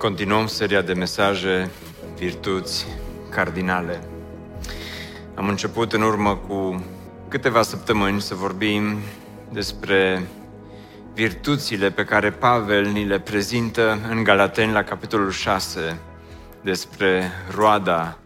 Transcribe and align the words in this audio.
Continuăm 0.00 0.46
seria 0.46 0.82
de 0.82 0.92
mesaje 0.92 1.70
Virtuți 2.16 2.86
Cardinale. 3.30 4.02
Am 5.34 5.48
început 5.48 5.92
în 5.92 6.02
urmă 6.02 6.36
cu 6.36 6.84
câteva 7.28 7.62
săptămâni 7.62 8.20
să 8.20 8.34
vorbim 8.34 8.98
despre 9.52 10.26
virtuțile 11.14 11.90
pe 11.90 12.04
care 12.04 12.30
Pavel 12.30 12.86
ni 12.86 13.04
le 13.04 13.20
prezintă 13.20 14.00
în 14.08 14.24
Galateni 14.24 14.72
la 14.72 14.84
capitolul 14.84 15.30
6 15.30 15.98
despre 16.62 17.30
roada 17.54 18.18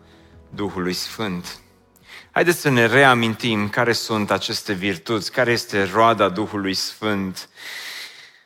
Duhului 0.50 0.92
Sfânt. 0.92 1.58
Haideți 2.30 2.60
să 2.60 2.70
ne 2.70 2.86
reamintim 2.86 3.68
care 3.68 3.92
sunt 3.92 4.30
aceste 4.30 4.72
virtuți, 4.72 5.32
care 5.32 5.52
este 5.52 5.88
roada 5.92 6.28
Duhului 6.28 6.74
Sfânt. 6.74 7.48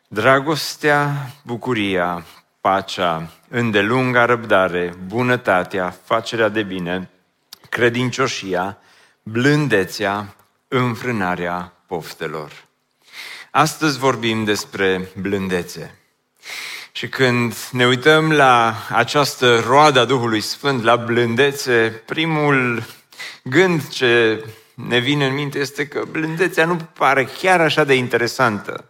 Dragostea, 0.06 1.30
bucuria, 1.44 2.24
pacea, 2.60 3.30
îndelunga 3.48 4.24
răbdare, 4.24 4.94
bunătatea, 5.06 5.96
facerea 6.04 6.48
de 6.48 6.62
bine, 6.62 7.10
credincioșia, 7.68 8.78
blândețea, 9.22 10.34
înfrânarea 10.68 11.72
poftelor. 11.86 12.52
Astăzi 13.50 13.98
vorbim 13.98 14.44
despre 14.44 15.08
blândețe. 15.20 15.98
Și 16.92 17.08
când 17.08 17.54
ne 17.70 17.86
uităm 17.86 18.32
la 18.32 18.74
această 18.90 19.58
roadă 19.58 20.00
a 20.00 20.04
Duhului 20.04 20.40
Sfânt, 20.40 20.82
la 20.82 20.96
blândețe, 20.96 22.02
primul 22.06 22.84
gând 23.42 23.88
ce 23.88 24.44
ne 24.74 24.98
vine 24.98 25.26
în 25.26 25.34
minte 25.34 25.58
este 25.58 25.86
că 25.86 26.04
blândețea 26.10 26.64
nu 26.64 26.76
pare 26.76 27.24
chiar 27.24 27.60
așa 27.60 27.84
de 27.84 27.94
interesantă. 27.94 28.84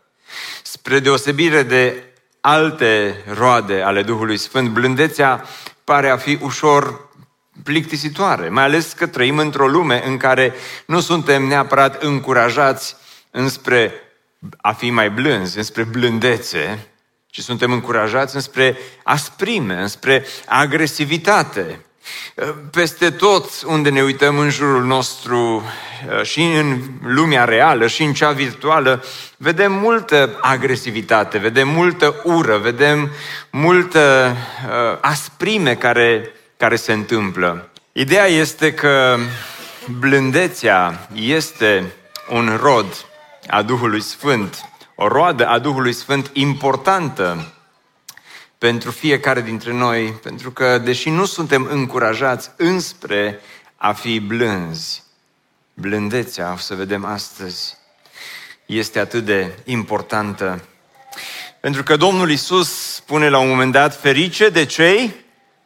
Spre 0.62 0.98
deosebire 0.98 1.62
de 1.62 2.03
alte 2.41 3.25
roade 3.34 3.83
ale 3.83 4.03
Duhului 4.03 4.36
Sfânt, 4.36 4.69
blândețea 4.69 5.44
pare 5.84 6.11
a 6.11 6.17
fi 6.17 6.39
ușor 6.42 7.08
plictisitoare, 7.62 8.48
mai 8.48 8.64
ales 8.64 8.92
că 8.92 9.06
trăim 9.06 9.39
într-o 9.39 9.69
lume 9.69 10.06
în 10.06 10.17
care 10.17 10.55
nu 10.86 11.00
suntem 11.00 11.42
neapărat 11.42 12.03
încurajați 12.03 12.97
înspre 13.31 13.92
a 14.56 14.72
fi 14.72 14.91
mai 14.91 15.11
blânzi, 15.11 15.56
înspre 15.56 15.84
blândețe, 15.84 16.89
ci 17.27 17.41
suntem 17.41 17.72
încurajați 17.72 18.34
înspre 18.34 18.78
asprime, 19.03 19.75
înspre 19.75 20.25
agresivitate. 20.47 21.81
Peste 22.70 23.11
tot 23.11 23.51
unde 23.67 23.91
ne 23.91 24.03
uităm 24.03 24.39
în 24.39 24.51
jurul 24.51 24.84
nostru 24.84 25.62
și 26.23 26.41
în 26.41 26.81
lumea 27.03 27.45
reală 27.45 27.87
și 27.87 28.03
în 28.03 28.12
cea 28.12 28.31
virtuală, 28.31 29.05
vedem 29.37 29.73
multă 29.73 30.39
agresivitate, 30.41 31.39
vedem 31.39 31.69
multă 31.69 32.20
ură, 32.25 32.59
vedem 32.59 33.11
multă 33.50 34.37
uh, 34.67 34.98
asprime 35.00 35.75
care, 35.75 36.31
care 36.56 36.77
se 36.77 36.92
întâmplă. 36.92 37.69
Ideea 37.92 38.27
este 38.27 38.75
că 38.75 39.17
blândețea 39.98 41.09
este 41.15 41.93
un 42.28 42.59
rod 42.62 43.06
a 43.47 43.62
Duhului 43.62 44.03
Sfânt, 44.03 44.69
o 44.94 45.09
roadă 45.09 45.47
a 45.47 45.59
Duhului 45.59 45.93
Sfânt 45.93 46.31
importantă 46.32 47.53
pentru 48.58 48.91
fiecare 48.91 49.41
dintre 49.41 49.72
noi, 49.72 50.12
pentru 50.22 50.50
că, 50.50 50.78
deși 50.78 51.10
nu 51.10 51.24
suntem 51.24 51.66
încurajați 51.70 52.50
înspre 52.56 53.41
a 53.76 53.92
fi 53.92 54.20
blânzi, 54.20 55.02
blândețea, 55.74 56.52
o 56.52 56.56
să 56.56 56.74
vedem 56.74 57.04
astăzi, 57.04 57.76
este 58.66 58.98
atât 58.98 59.24
de 59.24 59.58
importantă. 59.64 60.64
Pentru 61.60 61.82
că 61.82 61.96
Domnul 61.96 62.30
Isus 62.30 62.92
spune 62.94 63.28
la 63.28 63.38
un 63.38 63.48
moment 63.48 63.72
dat, 63.72 64.00
ferice 64.00 64.48
de 64.48 64.64
cei 64.64 65.14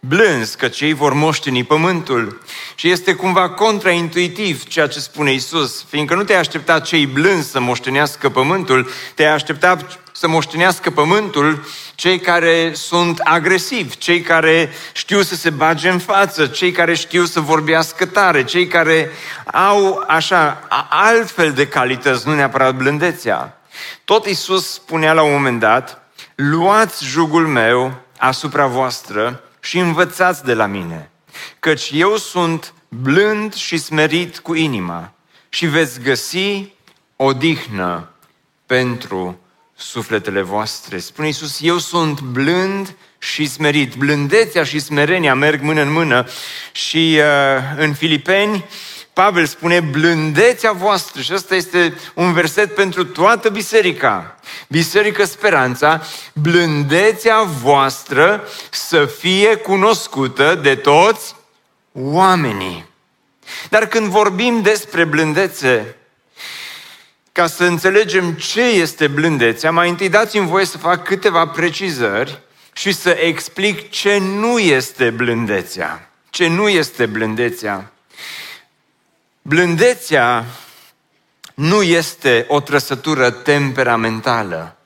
blânzi, 0.06 0.56
că 0.56 0.68
cei 0.68 0.92
vor 0.92 1.12
moșteni 1.12 1.64
pământul. 1.64 2.40
Și 2.74 2.90
este 2.90 3.14
cumva 3.14 3.50
contraintuitiv 3.50 4.64
ceea 4.64 4.86
ce 4.86 4.98
spune 4.98 5.32
Isus, 5.32 5.84
fiindcă 5.88 6.14
nu 6.14 6.22
te-ai 6.22 6.38
aștepta 6.38 6.80
cei 6.80 7.06
blânzi 7.06 7.50
să 7.50 7.60
moștenească 7.60 8.28
pământul, 8.28 8.90
te-ai 9.14 9.32
aștepta 9.32 9.76
să 10.12 10.28
moștenească 10.28 10.90
pământul 10.90 11.64
cei 11.94 12.20
care 12.20 12.72
sunt 12.74 13.18
agresivi, 13.18 13.96
cei 13.96 14.20
care 14.20 14.72
știu 14.92 15.22
să 15.22 15.34
se 15.34 15.50
bage 15.50 15.88
în 15.88 15.98
față, 15.98 16.46
cei 16.46 16.72
care 16.72 16.94
știu 16.94 17.24
să 17.24 17.40
vorbească 17.40 18.06
tare, 18.06 18.44
cei 18.44 18.66
care 18.66 19.10
au 19.52 20.04
așa 20.06 20.68
altfel 20.88 21.52
de 21.52 21.68
calități, 21.68 22.28
nu 22.28 22.34
neapărat 22.34 22.74
blândețea. 22.74 23.60
Tot 24.04 24.26
Isus 24.26 24.72
spunea 24.72 25.12
la 25.12 25.22
un 25.22 25.32
moment 25.32 25.60
dat, 25.60 26.02
luați 26.34 27.04
jugul 27.04 27.46
meu 27.46 27.94
asupra 28.18 28.66
voastră 28.66 29.42
și 29.62 29.78
învățați 29.78 30.44
de 30.44 30.54
la 30.54 30.66
mine, 30.66 31.10
căci 31.58 31.90
eu 31.92 32.16
sunt 32.16 32.74
blând 32.88 33.54
și 33.54 33.76
smerit 33.76 34.38
cu 34.38 34.54
inima 34.54 35.12
și 35.48 35.66
veți 35.66 36.00
găsi 36.00 36.72
odihnă 37.16 38.10
pentru 38.66 39.40
sufletele 39.74 40.42
voastre. 40.42 40.98
Spune 40.98 41.26
Iisus, 41.26 41.60
eu 41.60 41.78
sunt 41.78 42.20
blând 42.20 42.96
și 43.18 43.46
smerit. 43.46 43.94
Blândețea 43.94 44.64
și 44.64 44.78
smerenia 44.78 45.34
merg 45.34 45.60
mână 45.60 45.80
în 45.82 45.92
mână 45.92 46.26
și 46.72 47.18
uh, 47.18 47.24
în 47.76 47.94
Filipeni 47.94 48.64
Pavel 49.12 49.46
spune 49.46 49.80
blândețea 49.80 50.72
voastră 50.72 51.20
și 51.20 51.34
ăsta 51.34 51.54
este 51.54 51.94
un 52.14 52.32
verset 52.32 52.74
pentru 52.74 53.04
toată 53.04 53.48
biserica. 53.48 54.36
Biserică 54.68 55.24
Speranța, 55.24 56.02
blândețea 56.32 57.42
voastră 57.42 58.48
să 58.70 59.06
fie 59.06 59.56
cunoscută 59.56 60.54
de 60.54 60.74
toți 60.74 61.34
oamenii. 61.92 62.90
Dar 63.68 63.86
când 63.86 64.06
vorbim 64.06 64.62
despre 64.62 65.04
blândețe, 65.04 65.96
ca 67.32 67.46
să 67.46 67.64
înțelegem 67.64 68.32
ce 68.32 68.62
este 68.62 69.06
blândețea, 69.06 69.70
mai 69.70 69.88
întâi 69.88 70.08
dați-mi 70.08 70.46
voie 70.46 70.64
să 70.64 70.78
fac 70.78 71.04
câteva 71.04 71.46
precizări 71.46 72.40
și 72.72 72.92
să 72.92 73.10
explic 73.10 73.90
ce 73.90 74.18
nu 74.18 74.58
este 74.58 75.10
blândețea. 75.10 76.10
Ce 76.30 76.48
nu 76.48 76.68
este 76.68 77.06
blândețea. 77.06 77.92
Blândețea 79.42 80.44
nu 81.54 81.82
este 81.82 82.44
o 82.48 82.60
trăsătură 82.60 83.30
temperamentală. 83.30 84.76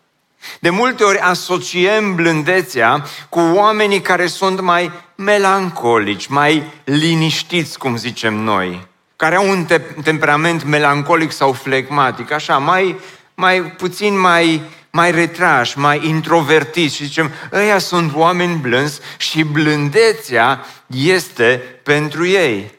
De 0.60 0.70
multe 0.70 1.04
ori 1.04 1.18
asociem 1.18 2.14
blândețea 2.14 3.04
cu 3.28 3.40
oamenii 3.40 4.00
care 4.00 4.26
sunt 4.26 4.60
mai 4.60 4.92
melancolici, 5.14 6.26
mai 6.26 6.72
liniștiți, 6.84 7.78
cum 7.78 7.96
zicem 7.96 8.34
noi 8.34 8.94
care 9.16 9.34
au 9.34 9.48
un 9.48 9.64
te- 9.64 9.78
temperament 9.78 10.64
melancolic 10.64 11.32
sau 11.32 11.52
flegmatic, 11.52 12.30
așa, 12.30 12.58
mai, 12.58 12.96
mai 13.34 13.62
puțin 13.62 14.18
mai, 14.18 14.62
mai 14.90 15.10
retrași, 15.10 15.78
mai 15.78 16.08
introvertiți 16.08 16.94
și 16.94 17.04
zicem, 17.04 17.30
ăia 17.52 17.78
sunt 17.78 18.14
oameni 18.14 18.58
blânzi 18.58 19.00
și 19.16 19.42
blândețea 19.42 20.66
este 20.86 21.62
pentru 21.82 22.26
ei. 22.26 22.75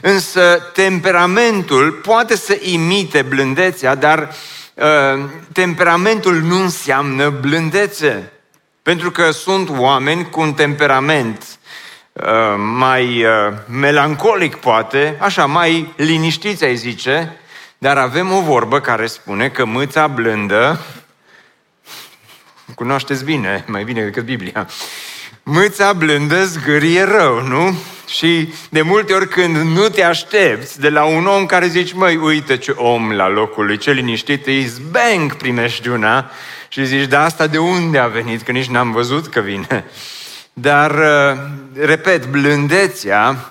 Însă 0.00 0.70
temperamentul 0.72 1.92
poate 1.92 2.36
să 2.36 2.58
imite 2.60 3.22
blândețea, 3.22 3.94
dar 3.94 4.34
uh, 4.74 5.24
temperamentul 5.52 6.34
nu 6.34 6.60
înseamnă 6.60 7.28
blândețe. 7.28 8.32
Pentru 8.82 9.10
că 9.10 9.30
sunt 9.30 9.68
oameni 9.68 10.30
cu 10.30 10.40
un 10.40 10.52
temperament 10.52 11.58
Uh, 12.22 12.54
mai 12.56 13.24
uh, 13.24 13.52
melancolic 13.66 14.54
poate, 14.54 15.16
așa, 15.20 15.46
mai 15.46 15.92
liniștiți 15.96 16.64
ai 16.64 16.76
zice, 16.76 17.36
dar 17.78 17.98
avem 17.98 18.32
o 18.32 18.40
vorbă 18.40 18.80
care 18.80 19.06
spune 19.06 19.48
că 19.48 19.64
mâța 19.64 20.06
blândă, 20.06 20.80
cunoașteți 22.74 23.24
bine, 23.24 23.64
mai 23.66 23.84
bine 23.84 24.04
decât 24.04 24.24
Biblia, 24.24 24.68
mâța 25.42 25.92
blândă 25.92 26.44
zgârie 26.44 27.02
rău, 27.02 27.42
nu? 27.42 27.78
Și 28.08 28.52
de 28.70 28.82
multe 28.82 29.12
ori 29.12 29.28
când 29.28 29.56
nu 29.56 29.88
te 29.88 30.02
aștepți 30.02 30.80
de 30.80 30.88
la 30.88 31.04
un 31.04 31.26
om 31.26 31.46
care 31.46 31.66
zici, 31.66 31.92
măi, 31.92 32.16
uite 32.16 32.56
ce 32.56 32.70
om 32.70 33.12
la 33.12 33.28
locul 33.28 33.66
lui, 33.66 33.76
ce 33.76 33.90
liniștit, 33.90 34.46
îți 34.46 34.80
bang 34.90 35.34
primești 35.34 35.88
una 35.88 36.30
și 36.68 36.86
zici, 36.86 37.08
da, 37.08 37.24
asta 37.24 37.46
de 37.46 37.58
unde 37.58 37.98
a 37.98 38.06
venit, 38.06 38.42
că 38.42 38.52
nici 38.52 38.68
n-am 38.68 38.92
văzut 38.92 39.26
că 39.26 39.40
vine. 39.40 39.84
Dar, 40.52 40.90
uh, 40.90 41.38
repet, 41.72 42.26
blândețea 42.26 43.50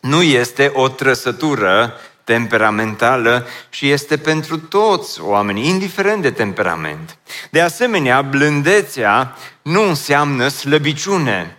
nu 0.00 0.22
este 0.22 0.70
o 0.74 0.88
trăsătură 0.88 2.00
temperamentală 2.24 3.46
și 3.68 3.90
este 3.90 4.16
pentru 4.16 4.58
toți 4.58 5.20
oamenii, 5.20 5.68
indiferent 5.68 6.22
de 6.22 6.30
temperament. 6.30 7.18
De 7.50 7.60
asemenea, 7.60 8.22
blândețea 8.22 9.36
nu 9.62 9.88
înseamnă 9.88 10.48
slăbiciune. 10.48 11.56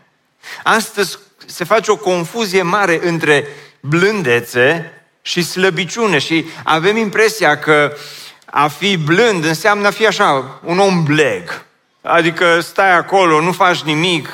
Astăzi 0.63 1.17
se 1.51 1.63
face 1.63 1.91
o 1.91 1.95
confuzie 1.95 2.61
mare 2.61 2.99
între 3.03 3.47
blândețe 3.79 4.93
și 5.21 5.43
slăbiciune 5.43 6.17
și 6.17 6.45
avem 6.63 6.97
impresia 6.97 7.59
că 7.59 7.93
a 8.45 8.67
fi 8.67 8.97
blând 8.97 9.45
înseamnă 9.45 9.87
a 9.87 9.91
fi 9.91 10.07
așa, 10.07 10.59
un 10.63 10.79
om 10.79 11.03
bleg. 11.03 11.65
Adică 12.01 12.59
stai 12.59 12.91
acolo, 12.95 13.41
nu 13.41 13.51
faci 13.51 13.81
nimic, 13.81 14.29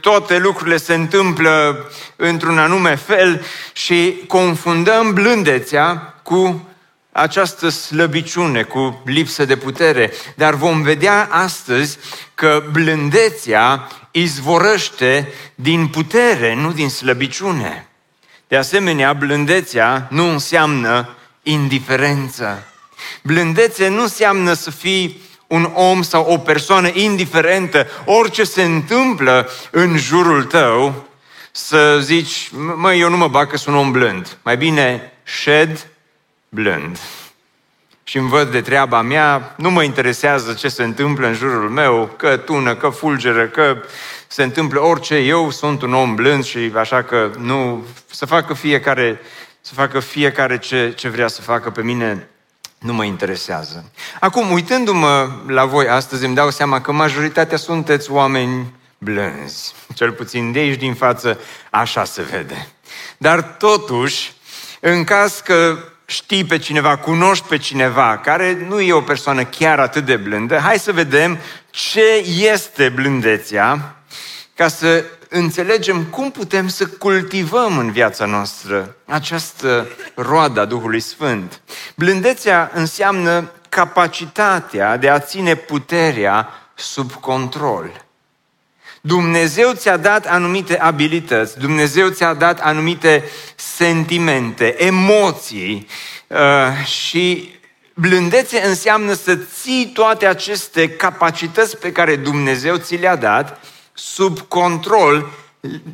toate 0.00 0.38
lucrurile 0.38 0.76
se 0.76 0.94
întâmplă 0.94 1.86
într-un 2.16 2.58
anume 2.58 2.94
fel 2.94 3.44
și 3.72 4.22
confundăm 4.26 5.12
blândețea 5.12 6.14
cu 6.22 6.68
această 7.12 7.68
slăbiciune, 7.68 8.62
cu 8.62 9.02
lipsă 9.04 9.44
de 9.44 9.56
putere. 9.56 10.12
Dar 10.34 10.54
vom 10.54 10.82
vedea 10.82 11.28
astăzi 11.30 11.98
că 12.34 12.62
blândețea 12.72 13.88
izvorăște 14.10 15.32
din 15.54 15.88
putere, 15.88 16.54
nu 16.54 16.72
din 16.72 16.88
slăbiciune. 16.88 17.88
De 18.48 18.56
asemenea, 18.56 19.12
blândețea 19.12 20.06
nu 20.10 20.30
înseamnă 20.30 21.16
indiferență. 21.42 22.66
Blândețe 23.22 23.88
nu 23.88 24.02
înseamnă 24.02 24.52
să 24.52 24.70
fii 24.70 25.20
un 25.46 25.70
om 25.74 26.02
sau 26.02 26.24
o 26.24 26.38
persoană 26.38 26.90
indiferentă, 26.92 27.86
orice 28.04 28.44
se 28.44 28.62
întâmplă 28.62 29.48
în 29.70 29.96
jurul 29.96 30.44
tău, 30.44 31.08
să 31.50 32.00
zici, 32.00 32.50
măi, 32.76 33.00
eu 33.00 33.10
nu 33.10 33.16
mă 33.16 33.28
bag 33.28 33.50
că 33.50 33.56
sunt 33.56 33.74
un 33.74 33.80
om 33.80 33.90
blând. 33.90 34.38
Mai 34.42 34.56
bine 34.56 35.12
șed 35.24 35.86
blând. 36.48 36.98
Și 38.08 38.16
îmi 38.16 38.28
văd 38.28 38.50
de 38.50 38.60
treaba 38.60 39.02
mea, 39.02 39.54
nu 39.56 39.70
mă 39.70 39.82
interesează 39.82 40.52
ce 40.52 40.68
se 40.68 40.82
întâmplă 40.82 41.26
în 41.26 41.34
jurul 41.34 41.70
meu, 41.70 42.14
că 42.16 42.36
tună, 42.36 42.74
că 42.74 42.88
fulgeră, 42.88 43.46
că 43.46 43.76
se 44.26 44.42
întâmplă 44.42 44.80
orice, 44.80 45.14
eu 45.14 45.50
sunt 45.50 45.82
un 45.82 45.94
om 45.94 46.14
blând 46.14 46.44
și 46.44 46.72
așa 46.74 47.02
că 47.02 47.30
nu, 47.38 47.84
să 48.10 48.26
facă 48.26 48.54
fiecare, 48.54 49.20
să 49.60 49.74
facă 49.74 50.00
fiecare 50.00 50.58
ce, 50.58 50.92
ce 50.96 51.08
vrea 51.08 51.28
să 51.28 51.40
facă 51.42 51.70
pe 51.70 51.82
mine, 51.82 52.28
nu 52.78 52.92
mă 52.92 53.04
interesează. 53.04 53.90
Acum, 54.20 54.50
uitându-mă 54.50 55.30
la 55.46 55.64
voi 55.64 55.88
astăzi, 55.88 56.24
îmi 56.24 56.34
dau 56.34 56.50
seama 56.50 56.80
că 56.80 56.92
majoritatea 56.92 57.56
sunteți 57.56 58.10
oameni 58.10 58.74
blânzi. 58.98 59.74
Cel 59.94 60.12
puțin 60.12 60.52
de 60.52 60.58
aici 60.58 60.78
din 60.78 60.94
față, 60.94 61.40
așa 61.70 62.04
se 62.04 62.22
vede. 62.22 62.68
Dar 63.18 63.42
totuși, 63.42 64.32
în 64.80 65.04
caz 65.04 65.40
că 65.44 65.78
știi 66.10 66.44
pe 66.44 66.58
cineva, 66.58 66.96
cunoști 66.96 67.46
pe 67.46 67.56
cineva 67.56 68.18
care 68.18 68.64
nu 68.68 68.80
e 68.80 68.92
o 68.92 69.00
persoană 69.00 69.44
chiar 69.44 69.78
atât 69.78 70.04
de 70.04 70.16
blândă, 70.16 70.56
hai 70.56 70.78
să 70.78 70.92
vedem 70.92 71.38
ce 71.70 72.24
este 72.26 72.88
blândețea 72.88 73.96
ca 74.54 74.68
să 74.68 75.04
înțelegem 75.28 76.04
cum 76.04 76.30
putem 76.30 76.68
să 76.68 76.86
cultivăm 76.86 77.78
în 77.78 77.90
viața 77.90 78.24
noastră 78.24 78.96
această 79.06 79.88
roadă 80.14 80.60
a 80.60 80.64
Duhului 80.64 81.00
Sfânt. 81.00 81.60
Blândețea 81.94 82.70
înseamnă 82.74 83.50
capacitatea 83.68 84.96
de 84.96 85.08
a 85.08 85.18
ține 85.18 85.54
puterea 85.54 86.48
sub 86.74 87.12
control. 87.12 88.07
Dumnezeu 89.08 89.72
ți-a 89.72 89.96
dat 89.96 90.26
anumite 90.26 90.78
abilități, 90.78 91.58
Dumnezeu 91.58 92.08
ți-a 92.08 92.34
dat 92.34 92.60
anumite 92.60 93.24
sentimente, 93.56 94.84
emoții 94.84 95.86
uh, 96.26 96.84
și 96.84 97.54
blândețe 97.94 98.66
înseamnă 98.66 99.12
să 99.12 99.38
ții 99.60 99.90
toate 99.94 100.26
aceste 100.26 100.88
capacități 100.88 101.76
pe 101.76 101.92
care 101.92 102.16
Dumnezeu 102.16 102.76
ți 102.76 102.94
le-a 102.94 103.16
dat 103.16 103.60
sub 103.92 104.40
control 104.40 105.30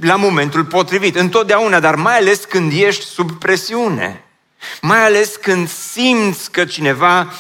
la 0.01 0.17
momentul 0.17 0.65
potrivit. 0.65 1.17
Întotdeauna, 1.17 1.81
dar 1.81 1.95
mai 1.95 2.17
ales 2.17 2.45
când 2.45 2.73
ești 2.73 3.05
sub 3.05 3.31
presiune. 3.31 4.25
Mai 4.81 5.05
ales 5.05 5.37
când 5.37 5.69
simți 5.69 6.51
că 6.51 6.65
cineva 6.65 7.33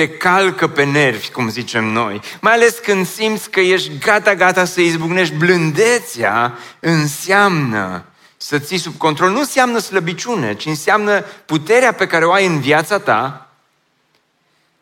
te 0.00 0.08
calcă 0.08 0.68
pe 0.68 0.84
nervi, 0.84 1.30
cum 1.30 1.48
zicem 1.48 1.84
noi. 1.84 2.20
Mai 2.40 2.52
ales 2.52 2.78
când 2.78 3.06
simți 3.06 3.50
că 3.50 3.60
ești 3.60 3.98
gata, 3.98 4.34
gata 4.34 4.64
să 4.64 4.80
izbucnești. 4.80 5.34
Blândețea 5.34 6.58
înseamnă 6.80 8.04
să 8.36 8.58
ții 8.58 8.78
sub 8.78 8.96
control. 8.96 9.30
Nu 9.30 9.38
înseamnă 9.38 9.78
slăbiciune, 9.78 10.54
ci 10.54 10.66
înseamnă 10.66 11.20
puterea 11.20 11.92
pe 11.92 12.06
care 12.06 12.24
o 12.24 12.32
ai 12.32 12.46
în 12.46 12.60
viața 12.60 12.98
ta 12.98 13.48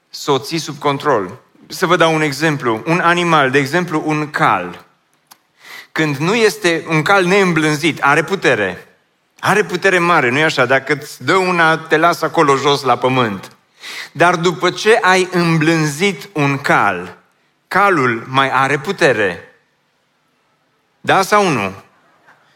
să 0.08 0.30
o 0.30 0.38
ții 0.38 0.58
sub 0.58 0.78
control. 0.78 1.38
Să 1.66 1.86
vă 1.86 1.96
dau 1.96 2.14
un 2.14 2.22
exemplu. 2.22 2.82
Un 2.86 3.00
animal, 3.00 3.50
de 3.50 3.58
exemplu 3.58 4.02
un 4.06 4.30
cal. 4.30 4.84
Când 5.92 6.16
nu 6.16 6.34
este 6.34 6.84
un 6.88 7.02
cal 7.02 7.24
neîmblânzit, 7.24 8.02
are 8.02 8.24
putere. 8.24 8.86
Are 9.38 9.64
putere 9.64 9.98
mare, 9.98 10.30
nu-i 10.30 10.42
așa? 10.42 10.66
Dacă 10.66 10.92
îți 10.92 11.24
dă 11.24 11.34
una, 11.34 11.78
te 11.78 11.96
lasă 11.96 12.24
acolo 12.24 12.56
jos 12.56 12.82
la 12.82 12.96
pământ. 12.96 13.52
Dar 14.12 14.36
după 14.36 14.70
ce 14.70 14.98
ai 15.02 15.28
îmblânzit 15.32 16.28
un 16.32 16.58
cal, 16.58 17.16
calul 17.68 18.24
mai 18.26 18.50
are 18.50 18.78
putere. 18.78 19.54
Da 21.00 21.22
sau 21.22 21.48
nu? 21.48 21.72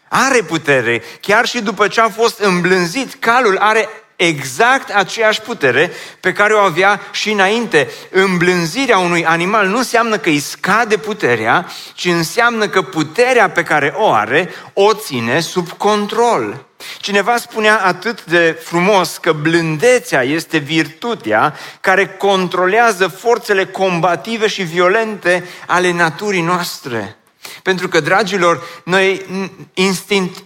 Are 0.08 0.42
putere. 0.42 1.02
Chiar 1.20 1.46
și 1.46 1.62
după 1.62 1.88
ce 1.88 2.00
a 2.00 2.08
fost 2.08 2.38
îmblânzit, 2.38 3.14
calul 3.14 3.58
are 3.58 3.88
exact 4.26 4.94
aceeași 4.94 5.40
putere 5.40 5.92
pe 6.20 6.32
care 6.32 6.54
o 6.54 6.58
avea 6.58 7.00
și 7.10 7.30
înainte. 7.30 7.90
Îmblânzirea 8.10 8.98
unui 8.98 9.24
animal 9.24 9.66
nu 9.66 9.76
înseamnă 9.76 10.18
că 10.18 10.28
îi 10.28 10.38
scade 10.38 10.96
puterea, 10.96 11.66
ci 11.94 12.04
înseamnă 12.04 12.68
că 12.68 12.82
puterea 12.82 13.50
pe 13.50 13.62
care 13.62 13.94
o 13.96 14.12
are 14.12 14.50
o 14.72 14.94
ține 14.94 15.40
sub 15.40 15.68
control. 15.68 16.66
Cineva 17.00 17.36
spunea 17.36 17.80
atât 17.84 18.24
de 18.24 18.58
frumos 18.64 19.16
că 19.16 19.32
blândețea 19.32 20.22
este 20.22 20.58
virtutea 20.58 21.54
care 21.80 22.06
controlează 22.06 23.08
forțele 23.08 23.66
combative 23.66 24.46
și 24.46 24.62
violente 24.62 25.44
ale 25.66 25.92
naturii 25.92 26.42
noastre. 26.42 27.16
Pentru 27.62 27.88
că, 27.88 28.00
dragilor, 28.00 28.62
noi 28.84 29.26
instinct, 29.74 30.42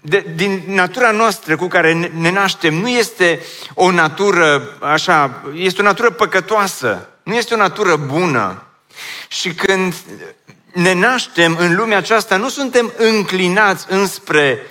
de, 0.00 0.32
din 0.34 0.62
natura 0.66 1.10
noastră 1.10 1.56
cu 1.56 1.66
care 1.66 2.10
ne 2.14 2.30
naștem 2.30 2.74
nu 2.74 2.88
este 2.88 3.40
o 3.74 3.90
natură 3.90 4.76
așa, 4.80 5.42
este 5.54 5.80
o 5.80 5.84
natură 5.84 6.10
păcătoasă, 6.10 7.08
nu 7.22 7.34
este 7.34 7.54
o 7.54 7.56
natură 7.56 7.96
bună. 7.96 8.62
Și 9.28 9.54
când 9.54 9.94
ne 10.72 10.92
naștem 10.92 11.56
în 11.58 11.74
lumea 11.74 11.96
aceasta, 11.96 12.36
nu 12.36 12.48
suntem 12.48 12.92
înclinați 12.96 13.86
înspre 13.88 14.66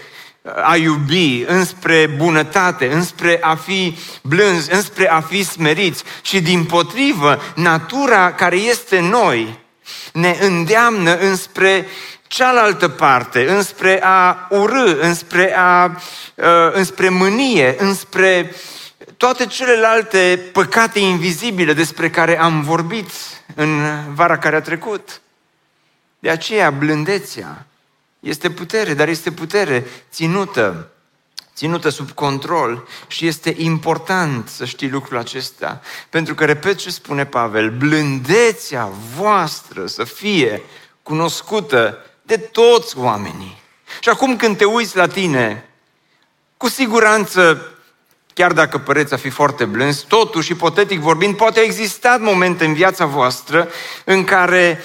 a 0.63 0.75
iubi, 0.75 1.43
înspre 1.47 2.07
bunătate, 2.17 2.91
înspre 2.91 3.37
a 3.41 3.55
fi 3.55 3.97
blânzi, 4.21 4.73
înspre 4.73 5.09
a 5.09 5.21
fi 5.21 5.43
smeriți, 5.43 6.03
și 6.21 6.41
din 6.41 6.65
potrivă, 6.65 7.41
natura 7.55 8.33
care 8.33 8.55
este 8.55 8.99
noi 8.99 9.61
ne 10.13 10.37
îndeamnă 10.41 11.17
înspre 11.17 11.87
cealaltă 12.27 12.87
parte, 12.87 13.49
înspre 13.49 13.99
a 14.03 14.47
urâ, 14.49 15.01
înspre, 15.01 15.55
a, 15.57 15.85
uh, 16.35 16.45
înspre 16.71 17.09
mânie, 17.09 17.75
înspre 17.79 18.55
toate 19.17 19.45
celelalte 19.45 20.49
păcate 20.51 20.99
invizibile 20.99 21.73
despre 21.73 22.09
care 22.09 22.39
am 22.39 22.61
vorbit 22.61 23.09
în 23.55 23.79
vara 24.13 24.37
care 24.37 24.55
a 24.55 24.61
trecut. 24.61 25.21
De 26.19 26.29
aceea, 26.29 26.69
blândețea 26.69 27.65
este 28.19 28.49
putere, 28.49 28.93
dar 28.93 29.07
este 29.07 29.31
putere 29.31 29.85
ținută, 30.11 30.92
ținută 31.55 31.89
sub 31.89 32.11
control 32.11 32.87
și 33.07 33.27
este 33.27 33.55
important 33.57 34.49
să 34.49 34.65
știi 34.65 34.89
lucrul 34.89 35.17
acesta. 35.17 35.81
Pentru 36.09 36.35
că, 36.35 36.45
repet 36.45 36.77
ce 36.77 36.89
spune 36.89 37.25
Pavel, 37.25 37.69
blândețea 37.69 38.89
voastră 39.15 39.85
să 39.85 40.03
fie 40.03 40.61
cunoscută 41.03 41.97
de 42.21 42.37
toți 42.37 42.97
oamenii. 42.97 43.61
Și 43.99 44.09
acum 44.09 44.35
când 44.35 44.57
te 44.57 44.65
uiți 44.65 44.95
la 44.95 45.07
tine, 45.07 45.69
cu 46.57 46.69
siguranță, 46.69 47.67
chiar 48.33 48.51
dacă 48.51 48.77
păreți 48.77 49.13
a 49.13 49.17
fi 49.17 49.29
foarte 49.29 49.65
blânzi, 49.65 50.05
totuși, 50.07 50.51
ipotetic 50.51 50.99
vorbind, 50.99 51.35
poate 51.35 51.59
au 51.59 51.65
existat 51.65 52.21
momente 52.21 52.65
în 52.65 52.73
viața 52.73 53.05
voastră 53.05 53.69
în 54.03 54.23
care 54.23 54.81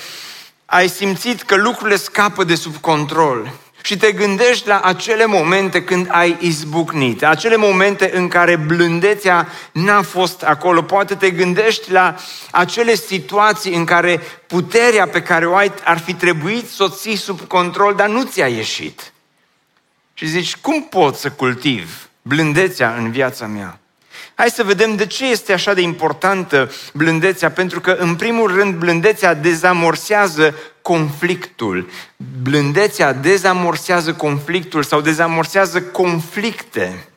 ai 0.67 0.89
simțit 0.89 1.43
că 1.43 1.57
lucrurile 1.57 1.97
scapă 1.97 2.45
de 2.45 2.55
sub 2.55 2.77
control 2.77 3.53
și 3.83 3.97
te 3.97 4.13
gândești 4.13 4.69
la 4.69 4.81
acele 4.81 5.27
momente 5.27 5.83
când 5.83 6.07
ai 6.11 6.37
izbucnit, 6.41 7.25
acele 7.25 7.57
momente 7.57 8.11
în 8.17 8.29
care 8.29 8.57
blândețea 8.57 9.49
n-a 9.73 10.03
fost 10.03 10.43
acolo. 10.43 10.83
Poate 10.83 11.15
te 11.15 11.31
gândești 11.31 11.91
la 11.91 12.15
acele 12.51 12.95
situații 12.95 13.75
în 13.75 13.85
care 13.85 14.21
puterea 14.47 15.09
pe 15.09 15.23
care 15.23 15.47
o 15.47 15.55
ai 15.55 15.73
ar 15.85 15.99
fi 15.99 16.15
trebuit 16.15 16.69
să 16.69 16.83
o 16.83 16.89
ții 16.89 17.17
sub 17.17 17.41
control, 17.41 17.95
dar 17.95 18.09
nu 18.09 18.25
ți-a 18.25 18.47
ieșit. 18.47 19.13
Și 20.15 20.27
zici, 20.27 20.57
cum 20.57 20.83
pot 20.83 21.17
să 21.17 21.31
cultiv 21.31 22.09
blândețea 22.23 22.95
în 22.95 23.11
viața 23.11 23.47
mea? 23.47 23.79
Hai 24.39 24.51
să 24.51 24.65
vedem 24.65 24.97
de 24.97 25.07
ce 25.07 25.27
este 25.27 25.53
așa 25.53 25.75
de 25.75 25.81
importantă 25.81 26.71
blândețea, 26.93 27.51
pentru 27.51 27.81
că, 27.81 27.91
în 27.91 28.15
primul 28.15 28.55
rând, 28.55 28.75
blândețea 28.75 29.35
dezamorsează 29.35 30.55
conflictul. 30.83 31.91
Blândețea 32.43 33.13
dezamorsează 33.13 34.13
conflictul 34.13 34.83
sau 34.83 35.01
dezamorsează 35.01 35.83
conflicte. 35.83 37.09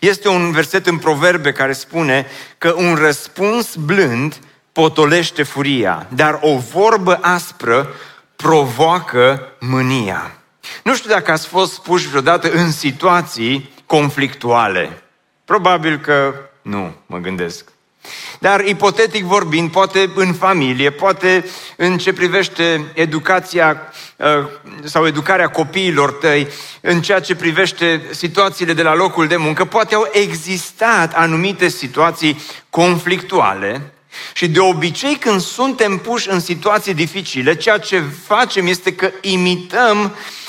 Este 0.00 0.28
un 0.28 0.52
verset 0.52 0.86
în 0.86 0.98
proverbe 0.98 1.52
care 1.52 1.72
spune 1.72 2.26
că 2.58 2.74
un 2.76 2.94
răspuns 2.94 3.74
blând 3.74 4.38
potolește 4.72 5.42
furia, 5.42 6.06
dar 6.14 6.38
o 6.42 6.58
vorbă 6.58 7.18
aspră 7.22 7.94
provoacă 8.36 9.52
mânia. 9.60 10.36
Nu 10.84 10.94
știu 10.94 11.10
dacă 11.10 11.30
ați 11.30 11.46
fost 11.46 11.82
puși 11.82 12.08
vreodată 12.08 12.50
în 12.50 12.72
situații 12.72 13.72
conflictuale. 13.86 15.00
Probabil 15.46 15.98
că 15.98 16.34
nu, 16.62 16.94
mă 17.06 17.18
gândesc. 17.18 17.64
Dar 18.38 18.64
ipotetic 18.64 19.24
vorbind, 19.24 19.70
poate 19.70 20.10
în 20.14 20.32
familie, 20.32 20.90
poate 20.90 21.44
în 21.76 21.98
ce 21.98 22.12
privește 22.12 22.84
educația 22.94 23.92
uh, 24.16 24.26
sau 24.84 25.06
educarea 25.06 25.48
copiilor 25.48 26.12
tăi, 26.12 26.48
în 26.80 27.02
ceea 27.02 27.20
ce 27.20 27.34
privește 27.34 28.02
situațiile 28.10 28.72
de 28.72 28.82
la 28.82 28.94
locul 28.94 29.26
de 29.26 29.36
muncă, 29.36 29.64
poate 29.64 29.94
au 29.94 30.08
existat 30.12 31.14
anumite 31.14 31.68
situații 31.68 32.42
conflictuale 32.70 33.92
și 34.32 34.48
de 34.48 34.60
obicei 34.60 35.14
când 35.14 35.40
suntem 35.40 35.98
puși 35.98 36.30
în 36.30 36.40
situații 36.40 36.94
dificile, 36.94 37.54
ceea 37.54 37.78
ce 37.78 38.02
facem 38.26 38.66
este 38.66 38.94
că 38.94 39.10
imităm 39.20 40.02
uh, 40.02 40.10
Uh, 40.10 40.45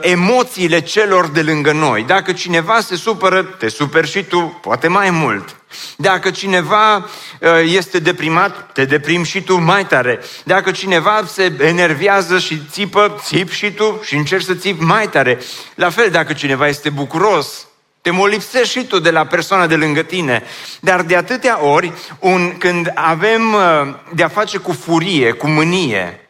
emoțiile 0.00 0.80
celor 0.80 1.28
de 1.28 1.42
lângă 1.42 1.72
noi. 1.72 2.02
Dacă 2.02 2.32
cineva 2.32 2.80
se 2.80 2.96
supără, 2.96 3.42
te 3.42 3.68
superi 3.68 4.10
și 4.10 4.22
tu, 4.22 4.58
poate 4.62 4.88
mai 4.88 5.10
mult. 5.10 5.56
Dacă 5.96 6.30
cineva 6.30 6.96
uh, 6.96 7.04
este 7.64 7.98
deprimat, 7.98 8.72
te 8.72 8.84
deprimi 8.84 9.24
și 9.24 9.42
tu 9.42 9.56
mai 9.56 9.86
tare. 9.86 10.20
Dacă 10.44 10.70
cineva 10.70 11.22
se 11.26 11.52
enervează 11.60 12.38
și 12.38 12.62
țipă, 12.70 13.16
țip 13.24 13.50
și 13.50 13.70
tu 13.70 14.00
și 14.04 14.14
încerci 14.14 14.44
să 14.44 14.54
țipi 14.54 14.82
mai 14.82 15.08
tare. 15.08 15.38
La 15.74 15.90
fel, 15.90 16.10
dacă 16.10 16.32
cineva 16.32 16.68
este 16.68 16.90
bucuros, 16.90 17.66
te 18.00 18.10
molipsești 18.10 18.78
și 18.78 18.86
tu 18.86 18.98
de 18.98 19.10
la 19.10 19.26
persoana 19.26 19.66
de 19.66 19.76
lângă 19.76 20.02
tine. 20.02 20.42
Dar 20.80 21.02
de 21.02 21.16
atâtea 21.16 21.64
ori, 21.64 21.92
un, 22.18 22.58
când 22.58 22.92
avem 22.94 23.52
uh, 23.52 23.94
de-a 24.14 24.28
face 24.28 24.58
cu 24.58 24.72
furie, 24.72 25.32
cu 25.32 25.48
mânie, 25.48 26.21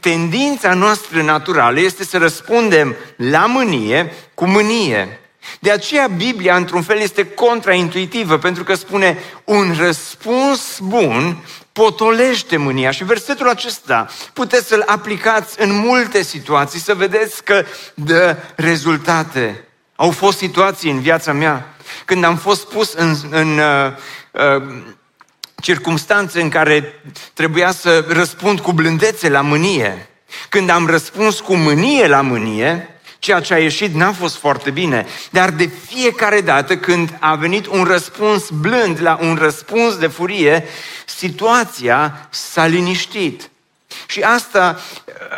Tendința 0.00 0.74
noastră 0.74 1.22
naturală 1.22 1.80
este 1.80 2.04
să 2.04 2.18
răspundem 2.18 2.96
la 3.16 3.46
mânie 3.46 4.12
cu 4.34 4.46
mânie. 4.46 5.20
De 5.60 5.70
aceea 5.70 6.06
Biblia, 6.06 6.56
într-un 6.56 6.82
fel, 6.82 6.98
este 6.98 7.26
contraintuitivă, 7.26 8.38
pentru 8.38 8.64
că 8.64 8.74
spune 8.74 9.18
un 9.44 9.74
răspuns 9.78 10.78
bun 10.78 11.44
potolește 11.72 12.56
mânia. 12.56 12.90
Și 12.90 13.04
versetul 13.04 13.48
acesta 13.48 14.06
puteți 14.32 14.66
să-l 14.66 14.82
aplicați 14.86 15.60
în 15.60 15.72
multe 15.72 16.22
situații, 16.22 16.80
să 16.80 16.94
vedeți 16.94 17.44
că 17.44 17.64
dă 17.94 18.36
rezultate. 18.56 19.64
Au 19.96 20.10
fost 20.10 20.38
situații 20.38 20.90
în 20.90 21.00
viața 21.00 21.32
mea 21.32 21.74
când 22.04 22.24
am 22.24 22.36
fost 22.36 22.68
pus 22.68 22.92
în, 22.92 23.16
în 23.30 23.58
uh, 23.58 23.92
uh, 24.32 24.62
circumstanțe 25.60 26.40
în 26.40 26.48
care 26.48 27.02
trebuia 27.32 27.70
să 27.70 28.04
răspund 28.08 28.60
cu 28.60 28.72
blândețe 28.72 29.28
la 29.28 29.40
mânie. 29.40 30.08
Când 30.48 30.70
am 30.70 30.86
răspuns 30.86 31.40
cu 31.40 31.54
mânie 31.54 32.06
la 32.06 32.20
mânie, 32.20 33.00
ceea 33.18 33.40
ce 33.40 33.54
a 33.54 33.58
ieșit 33.58 33.94
n-a 33.94 34.12
fost 34.12 34.36
foarte 34.36 34.70
bine, 34.70 35.06
dar 35.30 35.50
de 35.50 35.70
fiecare 35.86 36.40
dată 36.40 36.76
când 36.76 37.16
a 37.20 37.34
venit 37.34 37.66
un 37.66 37.84
răspuns 37.84 38.48
blând 38.50 39.02
la 39.02 39.18
un 39.20 39.34
răspuns 39.40 39.96
de 39.96 40.06
furie, 40.06 40.64
situația 41.06 42.28
s-a 42.30 42.66
liniștit. 42.66 43.50
Și 44.06 44.20
asta, 44.20 44.80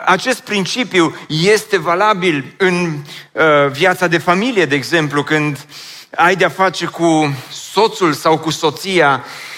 acest 0.04 0.40
principiu 0.40 1.16
este 1.28 1.78
valabil 1.78 2.54
în 2.56 2.96
uh, 3.32 3.42
viața 3.70 4.06
de 4.06 4.18
familie, 4.18 4.64
de 4.64 4.74
exemplu, 4.74 5.22
când 5.22 5.66
ai 6.16 6.36
de-a 6.36 6.48
face 6.48 6.86
cu 6.86 7.34
soțul 7.50 8.12
sau 8.12 8.38
cu 8.38 8.50
soția 8.50 9.24
Uh, 9.24 9.49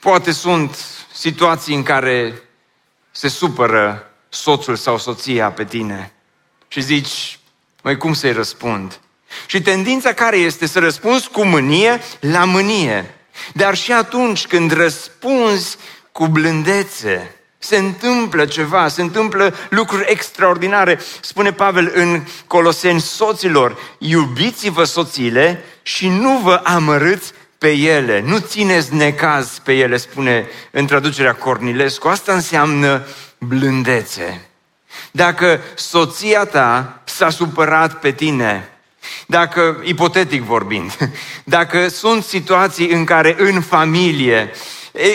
poate 0.00 0.32
sunt 0.32 0.76
situații 1.12 1.74
în 1.74 1.82
care 1.82 2.42
se 3.10 3.28
supără 3.28 4.10
soțul 4.28 4.76
sau 4.76 4.98
soția 4.98 5.50
pe 5.50 5.64
tine 5.64 6.12
și 6.68 6.80
zici, 6.80 7.38
măi, 7.82 7.96
cum 7.96 8.12
să-i 8.12 8.32
răspund? 8.32 8.98
Și 9.46 9.62
tendința 9.62 10.12
care 10.12 10.36
este 10.36 10.66
să 10.66 10.78
răspunzi 10.78 11.28
cu 11.28 11.44
mânie 11.44 12.00
la 12.20 12.44
mânie. 12.44 13.14
Dar 13.52 13.74
și 13.74 13.92
atunci 13.92 14.46
când 14.46 14.72
răspunzi 14.72 15.76
cu 16.12 16.26
blândețe, 16.26 17.36
se 17.58 17.76
întâmplă 17.76 18.46
ceva, 18.46 18.88
se 18.88 19.02
întâmplă 19.02 19.54
lucruri 19.70 20.04
extraordinare. 20.08 21.00
Spune 21.20 21.52
Pavel 21.52 21.92
în 21.94 22.24
Coloseni, 22.46 23.00
soților, 23.00 23.78
iubiți-vă 23.98 24.84
soțiile 24.84 25.64
și 25.82 26.08
nu 26.08 26.38
vă 26.38 26.60
amărâți 26.64 27.32
pe 27.64 27.70
ele, 27.70 28.20
nu 28.26 28.38
țineți 28.38 28.94
necaz 28.94 29.60
pe 29.62 29.72
ele, 29.72 29.96
spune 29.96 30.46
în 30.70 30.86
traducerea 30.86 31.34
Cornilescu. 31.34 32.08
Asta 32.08 32.32
înseamnă 32.32 33.06
blândețe. 33.38 34.48
Dacă 35.10 35.60
soția 35.74 36.44
ta 36.44 37.00
s-a 37.04 37.30
supărat 37.30 38.00
pe 38.00 38.10
tine, 38.10 38.68
dacă, 39.26 39.80
ipotetic 39.84 40.42
vorbind, 40.42 40.96
dacă 41.58 41.88
sunt 41.88 42.24
situații 42.24 42.90
în 42.90 43.04
care 43.04 43.34
în 43.38 43.60
familie 43.60 44.50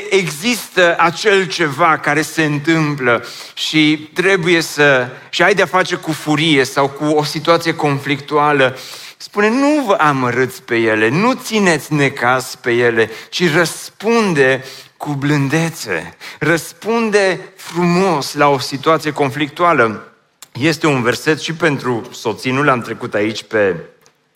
există 0.09 0.95
acel 0.99 1.47
ceva 1.47 1.97
care 1.97 2.21
se 2.21 2.43
întâmplă 2.43 3.25
și 3.53 4.09
trebuie 4.13 4.61
să, 4.61 5.07
și 5.29 5.43
ai 5.43 5.53
de-a 5.53 5.65
face 5.65 5.95
cu 5.95 6.11
furie 6.11 6.63
sau 6.63 6.87
cu 6.87 7.05
o 7.05 7.23
situație 7.23 7.75
conflictuală, 7.75 8.77
Spune, 9.21 9.49
nu 9.49 9.83
vă 9.85 9.93
amărâți 9.93 10.63
pe 10.63 10.75
ele, 10.75 11.09
nu 11.09 11.33
țineți 11.33 11.93
necas 11.93 12.55
pe 12.55 12.71
ele, 12.71 13.09
ci 13.29 13.53
răspunde 13.53 14.63
cu 14.97 15.13
blândețe, 15.13 16.15
răspunde 16.39 17.39
frumos 17.55 18.33
la 18.33 18.47
o 18.47 18.59
situație 18.59 19.11
conflictuală. 19.11 20.13
Este 20.51 20.88
un 20.88 21.01
verset 21.01 21.39
și 21.39 21.53
pentru 21.53 22.09
soții, 22.11 22.51
nu 22.51 22.63
l-am 22.63 22.81
trecut 22.81 23.13
aici 23.13 23.43
pe 23.43 23.75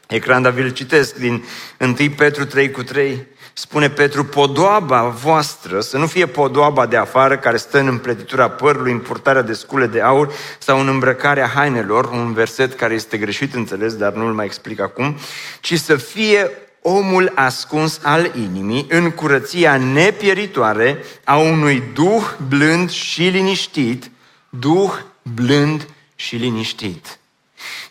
ecran, 0.07 0.41
dar 0.41 0.51
vi-l 0.51 0.73
citesc 0.73 1.15
din 1.15 1.43
1 1.79 1.95
Petru 2.15 2.45
3 2.45 2.71
cu 2.71 2.83
3 2.83 3.27
spune 3.53 3.89
Petru, 3.89 4.25
podoaba 4.25 5.03
voastră 5.03 5.79
să 5.79 5.97
nu 5.97 6.07
fie 6.07 6.25
podoaba 6.25 6.85
de 6.85 6.97
afară 6.97 7.37
care 7.37 7.57
stă 7.57 7.79
în 7.79 7.87
împletitura 7.87 8.49
părului, 8.49 8.91
în 8.91 8.99
purtarea 8.99 9.41
de 9.41 9.53
scule 9.53 9.87
de 9.87 10.01
aur 10.01 10.33
sau 10.57 10.79
în 10.79 10.87
îmbrăcarea 10.87 11.47
hainelor, 11.47 12.05
un 12.05 12.33
verset 12.33 12.73
care 12.73 12.93
este 12.93 13.17
greșit 13.17 13.53
înțeles, 13.53 13.95
dar 13.95 14.13
nu-l 14.13 14.33
mai 14.33 14.45
explic 14.45 14.79
acum, 14.79 15.17
ci 15.61 15.77
să 15.77 15.95
fie 15.95 16.51
omul 16.81 17.31
ascuns 17.35 17.99
al 18.03 18.31
inimii 18.35 18.85
în 18.89 19.11
curăția 19.11 19.77
nepieritoare 19.77 20.97
a 21.23 21.37
unui 21.37 21.83
duh 21.93 22.23
blând 22.47 22.91
și 22.91 23.21
liniștit, 23.21 24.11
duh 24.49 24.91
blând 25.35 25.87
și 26.15 26.35
liniștit. 26.35 27.17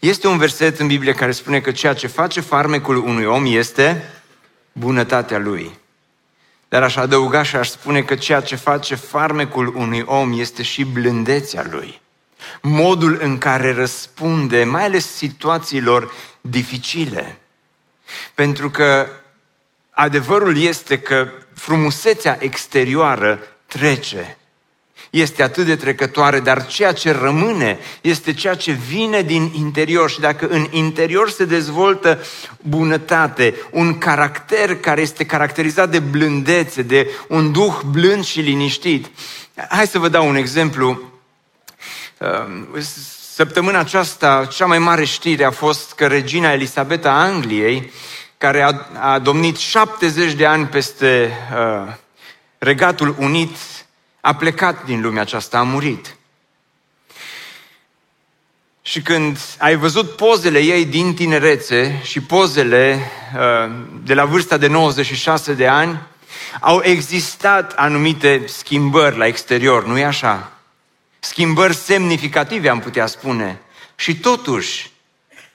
Este 0.01 0.27
un 0.27 0.39
verset 0.39 0.81
în 0.81 0.87
Biblie 0.87 1.13
care 1.13 1.33
spune 1.33 1.61
că 1.61 1.71
ceea 1.71 1.95
ce 1.95 2.07
face 2.07 2.41
farmecul 2.41 2.97
unui 2.97 3.25
om 3.25 3.45
este 3.47 4.05
bunătatea 4.73 5.39
lui. 5.39 5.79
Dar 6.69 6.83
aș 6.83 6.97
adăuga 6.97 7.43
și 7.43 7.57
aș 7.57 7.69
spune 7.69 8.03
că 8.03 8.15
ceea 8.15 8.41
ce 8.41 8.57
face 8.57 8.95
farmecul 8.95 9.77
unui 9.77 10.03
om 10.07 10.41
este 10.41 10.63
și 10.63 10.85
blândețea 10.85 11.67
lui. 11.71 12.01
Modul 12.63 13.19
în 13.21 13.39
care 13.39 13.73
răspunde, 13.73 14.65
mai 14.65 14.85
ales 14.85 15.15
situațiilor 15.15 16.13
dificile. 16.41 17.39
Pentru 18.35 18.71
că 18.71 19.09
adevărul 19.91 20.59
este 20.59 20.99
că 20.99 21.29
frumusețea 21.55 22.37
exterioară 22.41 23.39
trece, 23.67 24.37
este 25.13 25.43
atât 25.43 25.67
de 25.67 25.77
trecătoare, 25.77 26.41
dar 26.41 26.67
ceea 26.67 26.93
ce 26.93 27.11
rămâne 27.11 27.79
este 28.01 28.33
ceea 28.33 28.55
ce 28.55 28.73
vine 28.73 29.23
din 29.23 29.53
interior 29.55 30.11
și 30.11 30.21
dacă 30.21 30.47
în 30.47 30.67
interior 30.71 31.31
se 31.31 31.45
dezvoltă 31.45 32.19
bunătate, 32.61 33.55
un 33.71 33.99
caracter 33.99 34.77
care 34.77 35.01
este 35.01 35.27
caracterizat 35.27 35.91
de 35.91 35.99
blândețe, 35.99 36.83
de 36.83 37.11
un 37.29 37.53
duh 37.53 37.81
blând 37.91 38.25
și 38.25 38.41
liniștit. 38.41 39.07
Hai 39.69 39.87
să 39.87 39.99
vă 39.99 40.09
dau 40.09 40.29
un 40.29 40.37
exemplu. 40.37 41.03
Săptămâna 43.35 43.79
aceasta, 43.79 44.49
cea 44.51 44.67
mai 44.67 44.79
mare 44.79 45.05
știre 45.05 45.45
a 45.45 45.51
fost 45.51 45.93
că 45.93 46.07
regina 46.07 46.53
Elisabeta 46.53 47.11
a 47.11 47.25
Angliei, 47.25 47.91
care 48.39 48.63
a, 48.63 48.87
a 49.13 49.19
domnit 49.19 49.57
70 49.57 50.33
de 50.33 50.47
ani 50.47 50.67
peste 50.67 51.31
uh, 51.55 51.93
Regatul 52.59 53.15
Unit, 53.19 53.57
a 54.25 54.35
plecat 54.35 54.85
din 54.85 55.01
lumea 55.01 55.23
aceasta, 55.23 55.59
a 55.59 55.63
murit. 55.63 56.17
Și 58.83 59.03
când 59.03 59.39
ai 59.59 59.77
văzut 59.77 60.17
pozele 60.17 60.59
ei 60.59 60.85
din 60.85 61.15
tinerețe 61.15 62.01
și 62.03 62.21
pozele 62.21 63.11
uh, 63.35 63.75
de 64.03 64.15
la 64.15 64.25
vârsta 64.25 64.57
de 64.57 64.67
96 64.67 65.53
de 65.53 65.67
ani, 65.67 66.01
au 66.61 66.83
existat 66.83 67.73
anumite 67.73 68.45
schimbări 68.47 69.17
la 69.17 69.27
exterior, 69.27 69.87
nu-i 69.87 70.05
așa? 70.05 70.53
Schimbări 71.19 71.75
semnificative, 71.75 72.69
am 72.69 72.81
putea 72.81 73.07
spune. 73.07 73.61
Și 73.95 74.17
totuși, 74.17 74.92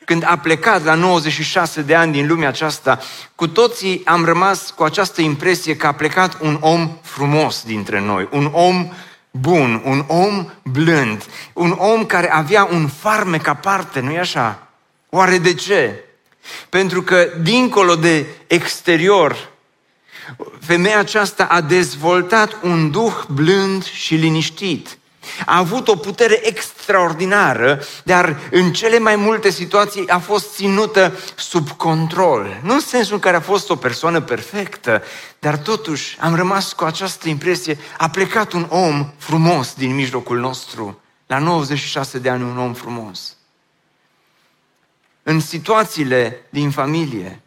când 0.08 0.24
a 0.26 0.38
plecat 0.38 0.84
la 0.84 0.94
96 0.94 1.82
de 1.82 1.96
ani 1.96 2.12
din 2.12 2.28
lumea 2.28 2.48
aceasta, 2.48 3.00
cu 3.36 3.48
toții 3.48 4.02
am 4.06 4.26
rămas 4.26 4.74
cu 4.76 4.84
această 4.84 5.22
impresie 5.22 5.76
că 5.76 5.88
a 5.88 5.92
plecat 5.92 6.38
un 6.42 6.58
om 6.62 6.98
frumos 7.02 7.64
dintre 7.64 8.00
noi, 8.00 8.28
un 8.32 8.50
om 8.54 8.92
bun, 9.32 9.82
un 9.86 10.04
om 10.08 10.52
blând, 10.64 11.26
un 11.54 11.76
om 11.78 12.06
care 12.06 12.32
avea 12.32 12.68
un 12.72 12.88
farmec 12.88 13.48
aparte, 13.48 14.00
nu-i 14.00 14.20
așa? 14.20 14.68
Oare 15.10 15.38
de 15.38 15.54
ce? 15.54 16.04
Pentru 16.70 17.02
că, 17.02 17.28
dincolo 17.42 17.96
de 17.96 18.26
exterior, 18.48 19.50
femeia 20.60 21.00
aceasta 21.00 21.44
a 21.44 21.62
dezvoltat 21.62 22.58
un 22.62 22.92
duh 22.92 23.16
blând 23.28 23.84
și 23.84 24.16
liniștit. 24.16 24.97
A 25.46 25.58
avut 25.58 25.88
o 25.88 25.96
putere 25.96 26.48
extraordinară, 26.48 27.80
dar 28.04 28.40
în 28.52 28.74
cele 28.74 29.00
mai 29.00 29.16
multe 29.16 29.50
situații 29.50 30.10
a 30.10 30.20
fost 30.20 30.54
ținută 30.54 31.14
sub 31.36 31.70
control. 31.70 32.60
Nu 32.64 32.74
în 32.74 32.80
sensul 32.80 33.14
în 33.14 33.20
care 33.20 33.36
a 33.36 33.42
fost 33.42 33.70
o 33.70 33.76
persoană 33.76 34.22
perfectă, 34.22 35.04
dar 35.40 35.58
totuși 35.58 36.18
am 36.20 36.36
rămas 36.36 36.74
cu 36.74 36.84
această 36.84 37.30
impresie, 37.30 37.78
a 37.98 38.10
plecat 38.10 38.52
un 38.52 38.66
om 38.70 39.12
frumos 39.18 39.74
din 39.74 39.96
mijlocul 39.96 40.40
nostru. 40.40 41.02
La 41.28 41.38
96 41.38 42.20
de 42.20 42.30
ani 42.30 42.44
un 42.44 42.58
om 42.58 42.74
frumos. 42.74 43.36
În 45.24 45.40
situațiile 45.40 46.46
din 46.50 46.72
familie, 46.72 47.42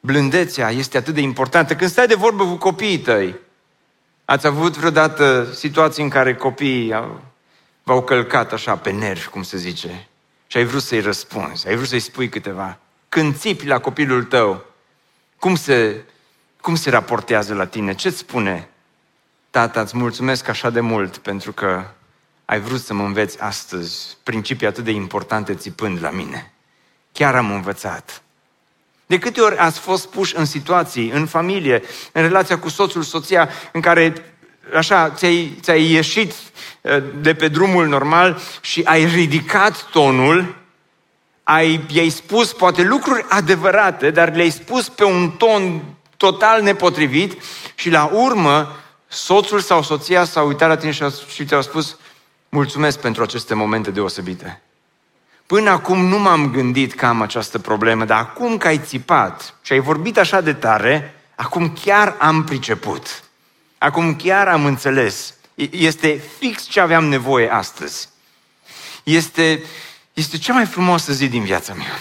blândețea 0.00 0.70
este 0.70 0.96
atât 0.96 1.14
de 1.14 1.20
importantă. 1.20 1.76
Când 1.76 1.90
stai 1.90 2.06
de 2.06 2.14
vorbă 2.14 2.44
cu 2.44 2.56
copiii 2.56 2.98
tăi, 2.98 3.34
Ați 4.24 4.46
avut 4.46 4.76
vreodată 4.76 5.52
situații 5.52 6.02
în 6.02 6.08
care 6.08 6.34
copiii 6.34 6.94
v-au 7.82 8.02
călcat 8.02 8.52
așa 8.52 8.76
pe 8.76 8.90
nervi, 8.90 9.26
cum 9.26 9.42
se 9.42 9.56
zice, 9.56 10.08
și 10.46 10.56
ai 10.56 10.64
vrut 10.64 10.82
să-i 10.82 11.00
răspunzi, 11.00 11.68
ai 11.68 11.74
vrut 11.74 11.88
să-i 11.88 12.00
spui 12.00 12.28
câteva. 12.28 12.78
Când 13.08 13.36
țipi 13.36 13.66
la 13.66 13.78
copilul 13.78 14.24
tău, 14.24 14.64
cum 15.38 15.54
se, 15.54 16.04
cum 16.60 16.74
se 16.74 16.90
raportează 16.90 17.54
la 17.54 17.66
tine? 17.66 17.94
Ce-ți 17.94 18.18
spune? 18.18 18.68
Tata, 19.50 19.80
îți 19.80 19.96
mulțumesc 19.96 20.48
așa 20.48 20.70
de 20.70 20.80
mult 20.80 21.16
pentru 21.16 21.52
că 21.52 21.84
ai 22.44 22.60
vrut 22.60 22.80
să 22.80 22.94
mă 22.94 23.04
înveți 23.04 23.40
astăzi 23.40 24.16
principii 24.22 24.66
atât 24.66 24.84
de 24.84 24.90
importante 24.90 25.54
țipând 25.54 26.02
la 26.02 26.10
mine. 26.10 26.52
Chiar 27.12 27.34
am 27.34 27.50
învățat. 27.50 28.23
De 29.06 29.18
câte 29.18 29.40
ori 29.40 29.56
ați 29.56 29.78
fost 29.78 30.08
puși 30.08 30.36
în 30.36 30.44
situații, 30.44 31.10
în 31.10 31.26
familie, 31.26 31.82
în 32.12 32.22
relația 32.22 32.58
cu 32.58 32.68
soțul, 32.68 33.02
soția, 33.02 33.48
în 33.72 33.80
care 33.80 34.34
așa 34.76 35.10
ți-ai, 35.10 35.58
ți-ai 35.60 35.90
ieșit 35.90 36.32
uh, 36.80 37.02
de 37.20 37.34
pe 37.34 37.48
drumul 37.48 37.86
normal 37.86 38.40
și 38.60 38.82
ai 38.84 39.04
ridicat 39.04 39.88
tonul, 39.90 40.56
ai, 41.42 41.84
i-ai 41.88 42.08
spus 42.08 42.52
poate 42.52 42.82
lucruri 42.82 43.24
adevărate, 43.28 44.10
dar 44.10 44.34
le-ai 44.34 44.50
spus 44.50 44.88
pe 44.88 45.04
un 45.04 45.30
ton 45.30 45.82
total 46.16 46.62
nepotrivit 46.62 47.42
și 47.74 47.90
la 47.90 48.04
urmă 48.04 48.76
soțul 49.08 49.60
sau 49.60 49.82
soția 49.82 50.24
s-a 50.24 50.42
uitat 50.42 50.68
la 50.68 50.76
tine 50.76 50.92
și 51.32 51.44
ți-au 51.44 51.62
spus 51.62 51.98
mulțumesc 52.48 52.98
pentru 53.00 53.22
aceste 53.22 53.54
momente 53.54 53.90
deosebite. 53.90 54.63
Până 55.46 55.70
acum 55.70 56.04
nu 56.04 56.18
m-am 56.18 56.50
gândit 56.50 56.94
că 56.94 57.06
am 57.06 57.22
această 57.22 57.58
problemă, 57.58 58.04
dar 58.04 58.18
acum 58.18 58.56
că 58.56 58.66
ai 58.66 58.78
țipat 58.78 59.54
și 59.62 59.72
ai 59.72 59.78
vorbit 59.78 60.18
așa 60.18 60.40
de 60.40 60.52
tare, 60.52 61.14
acum 61.34 61.72
chiar 61.72 62.16
am 62.18 62.44
priceput. 62.44 63.24
Acum 63.78 64.16
chiar 64.16 64.48
am 64.48 64.64
înțeles. 64.64 65.34
Este 65.70 66.22
fix 66.38 66.62
ce 66.62 66.80
aveam 66.80 67.04
nevoie 67.04 67.52
astăzi. 67.52 68.08
Este, 69.02 69.62
este 70.12 70.38
cea 70.38 70.52
mai 70.52 70.66
frumoasă 70.66 71.12
zi 71.12 71.28
din 71.28 71.44
viața 71.44 71.74
mea. 71.74 71.98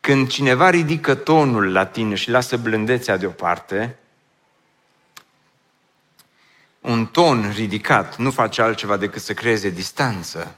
Când 0.00 0.28
cineva 0.28 0.70
ridică 0.70 1.14
tonul 1.14 1.72
la 1.72 1.86
tine 1.86 2.14
și 2.14 2.30
lasă 2.30 2.56
blândețea 2.56 3.16
deoparte, 3.16 3.98
un 6.80 7.06
ton 7.06 7.52
ridicat 7.54 8.16
nu 8.16 8.30
face 8.30 8.62
altceva 8.62 8.96
decât 8.96 9.22
să 9.22 9.34
creeze 9.34 9.70
distanță 9.70 10.56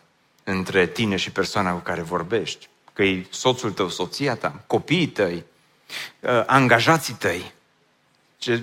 între 0.49 0.87
tine 0.87 1.17
și 1.17 1.31
persoana 1.31 1.73
cu 1.73 1.79
care 1.79 2.03
vorbești, 2.03 2.69
că 2.93 3.03
e 3.03 3.27
soțul 3.31 3.73
tău, 3.73 3.89
soția 3.89 4.35
ta, 4.35 4.63
copiii 4.67 5.07
tăi, 5.07 5.45
uh, 6.21 6.43
angajații 6.47 7.15
tăi. 7.15 7.53
Ce 8.39 8.63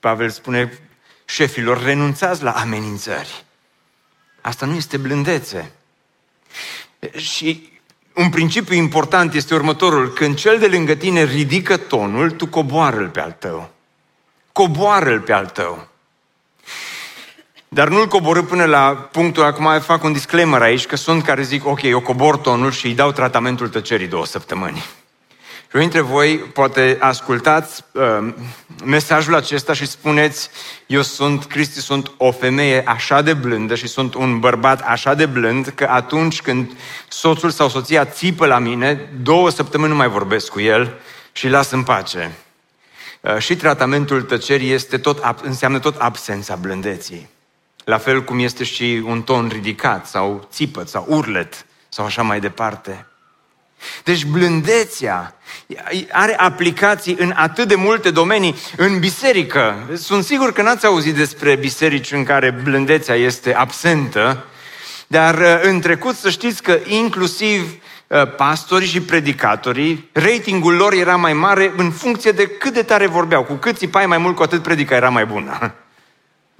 Pavel 0.00 0.30
spune 0.30 0.78
șefilor, 1.24 1.82
renunțați 1.82 2.42
la 2.42 2.50
amenințări. 2.50 3.44
Asta 4.40 4.66
nu 4.66 4.74
este 4.74 4.96
blândețe. 4.96 5.72
Și 7.16 7.72
un 8.14 8.30
principiu 8.30 8.74
important 8.74 9.34
este 9.34 9.54
următorul. 9.54 10.12
Când 10.12 10.36
cel 10.36 10.58
de 10.58 10.66
lângă 10.66 10.94
tine 10.94 11.24
ridică 11.24 11.76
tonul, 11.76 12.30
tu 12.30 12.46
coboară-l 12.46 13.08
pe 13.08 13.20
al 13.20 13.32
tău. 13.32 13.70
Coboară-l 14.52 15.20
pe 15.20 15.32
al 15.32 15.46
tău. 15.46 15.88
Dar 17.74 17.88
nu-l 17.88 18.06
coborâ 18.06 18.42
până 18.42 18.64
la 18.64 19.08
punctul, 19.12 19.42
acum 19.42 19.80
fac 19.80 20.02
un 20.02 20.12
disclaimer 20.12 20.62
aici, 20.62 20.86
că 20.86 20.96
sunt 20.96 21.24
care 21.24 21.42
zic, 21.42 21.66
ok, 21.66 21.82
eu 21.82 22.00
cobor 22.00 22.36
tonul 22.36 22.70
și 22.70 22.86
îi 22.86 22.94
dau 22.94 23.12
tratamentul 23.12 23.68
tăcerii 23.68 24.06
două 24.06 24.26
săptămâni. 24.26 24.84
Și 25.70 25.78
dintre 25.78 26.00
voi 26.00 26.36
poate 26.36 26.96
ascultați 27.00 27.84
uh, 27.92 28.34
mesajul 28.84 29.34
acesta 29.34 29.72
și 29.72 29.86
spuneți, 29.86 30.50
eu 30.86 31.02
sunt, 31.02 31.44
Cristi, 31.44 31.80
sunt 31.80 32.12
o 32.16 32.32
femeie 32.32 32.82
așa 32.86 33.22
de 33.22 33.32
blândă 33.32 33.74
și 33.74 33.86
sunt 33.86 34.14
un 34.14 34.38
bărbat 34.38 34.80
așa 34.80 35.14
de 35.14 35.26
blând 35.26 35.72
că 35.74 35.86
atunci 35.90 36.42
când 36.42 36.70
soțul 37.08 37.50
sau 37.50 37.68
soția 37.68 38.04
țipă 38.04 38.46
la 38.46 38.58
mine, 38.58 39.08
două 39.22 39.50
săptămâni 39.50 39.90
nu 39.90 39.96
mai 39.96 40.08
vorbesc 40.08 40.48
cu 40.48 40.60
el 40.60 40.94
și 41.32 41.48
las 41.48 41.70
în 41.70 41.82
pace. 41.82 42.32
Uh, 43.20 43.38
și 43.38 43.56
tratamentul 43.56 44.22
tăcerii 44.22 44.72
este 44.72 44.98
tot, 44.98 45.40
înseamnă 45.42 45.78
tot 45.78 45.96
absența 45.96 46.54
blândeții. 46.54 47.32
La 47.84 47.98
fel 47.98 48.24
cum 48.24 48.38
este 48.38 48.64
și 48.64 49.02
un 49.04 49.22
ton 49.22 49.48
ridicat 49.52 50.06
sau 50.06 50.48
țipăt 50.52 50.88
sau 50.88 51.06
urlet 51.08 51.66
sau 51.88 52.04
așa 52.04 52.22
mai 52.22 52.40
departe. 52.40 53.06
Deci 54.04 54.24
blândețea 54.24 55.34
are 56.10 56.34
aplicații 56.36 57.16
în 57.18 57.32
atât 57.36 57.68
de 57.68 57.74
multe 57.74 58.10
domenii. 58.10 58.54
În 58.76 58.98
biserică, 58.98 59.76
sunt 59.96 60.24
sigur 60.24 60.52
că 60.52 60.62
n-ați 60.62 60.86
auzit 60.86 61.14
despre 61.14 61.56
biserici 61.56 62.12
în 62.12 62.24
care 62.24 62.50
blândețea 62.62 63.14
este 63.14 63.54
absentă, 63.54 64.44
dar 65.06 65.38
uh, 65.38 65.60
în 65.62 65.80
trecut 65.80 66.14
să 66.14 66.30
știți 66.30 66.62
că 66.62 66.78
inclusiv 66.86 67.74
uh, 68.06 68.34
pastorii 68.36 68.88
și 68.88 69.00
predicatorii, 69.00 70.10
ratingul 70.12 70.74
lor 70.74 70.92
era 70.92 71.16
mai 71.16 71.32
mare 71.32 71.72
în 71.76 71.90
funcție 71.90 72.30
de 72.30 72.46
cât 72.46 72.72
de 72.72 72.82
tare 72.82 73.06
vorbeau. 73.06 73.42
Cu 73.42 73.54
cât 73.54 73.76
țipai 73.76 74.06
mai 74.06 74.18
mult, 74.18 74.36
cu 74.36 74.42
atât 74.42 74.62
predica 74.62 74.94
era 74.94 75.08
mai 75.08 75.26
bună. 75.26 75.74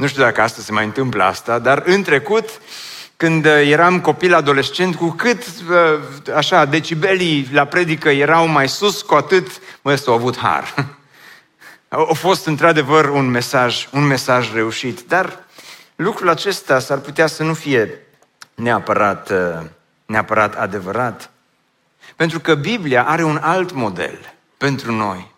Nu 0.05 0.11
știu 0.11 0.23
dacă 0.23 0.41
astăzi 0.41 0.67
se 0.67 0.73
mai 0.73 0.85
întâmplă 0.85 1.25
asta, 1.25 1.59
dar 1.59 1.83
în 1.87 2.03
trecut, 2.03 2.61
când 3.17 3.47
uh, 3.47 3.53
eram 3.53 4.01
copil 4.01 4.35
adolescent, 4.35 4.95
cu 4.95 5.09
cât 5.11 5.45
uh, 5.47 6.35
așa 6.35 6.65
decibelii 6.65 7.49
la 7.53 7.65
predică 7.65 8.09
erau 8.09 8.47
mai 8.47 8.69
sus, 8.69 9.03
cu 9.03 9.15
atât 9.15 9.61
mă, 9.83 10.03
au 10.07 10.15
avut 10.15 10.39
har. 10.39 10.75
A 11.89 12.13
fost 12.13 12.47
într-adevăr 12.47 13.09
un 13.09 13.31
mesaj, 13.31 13.89
un 13.93 14.07
mesaj 14.07 14.53
reușit, 14.53 15.01
dar 15.09 15.39
lucrul 15.97 16.29
acesta 16.29 16.79
s-ar 16.79 16.99
putea 16.99 17.27
să 17.27 17.43
nu 17.43 17.55
fie 17.55 17.99
neapărat, 18.55 19.31
uh, 19.31 19.67
neapărat 20.07 20.55
adevărat. 20.55 21.31
Pentru 22.17 22.41
că 22.41 22.55
Biblia 22.55 23.05
are 23.05 23.23
un 23.23 23.39
alt 23.43 23.73
model 23.73 24.35
pentru 24.57 24.93
noi. 24.93 25.33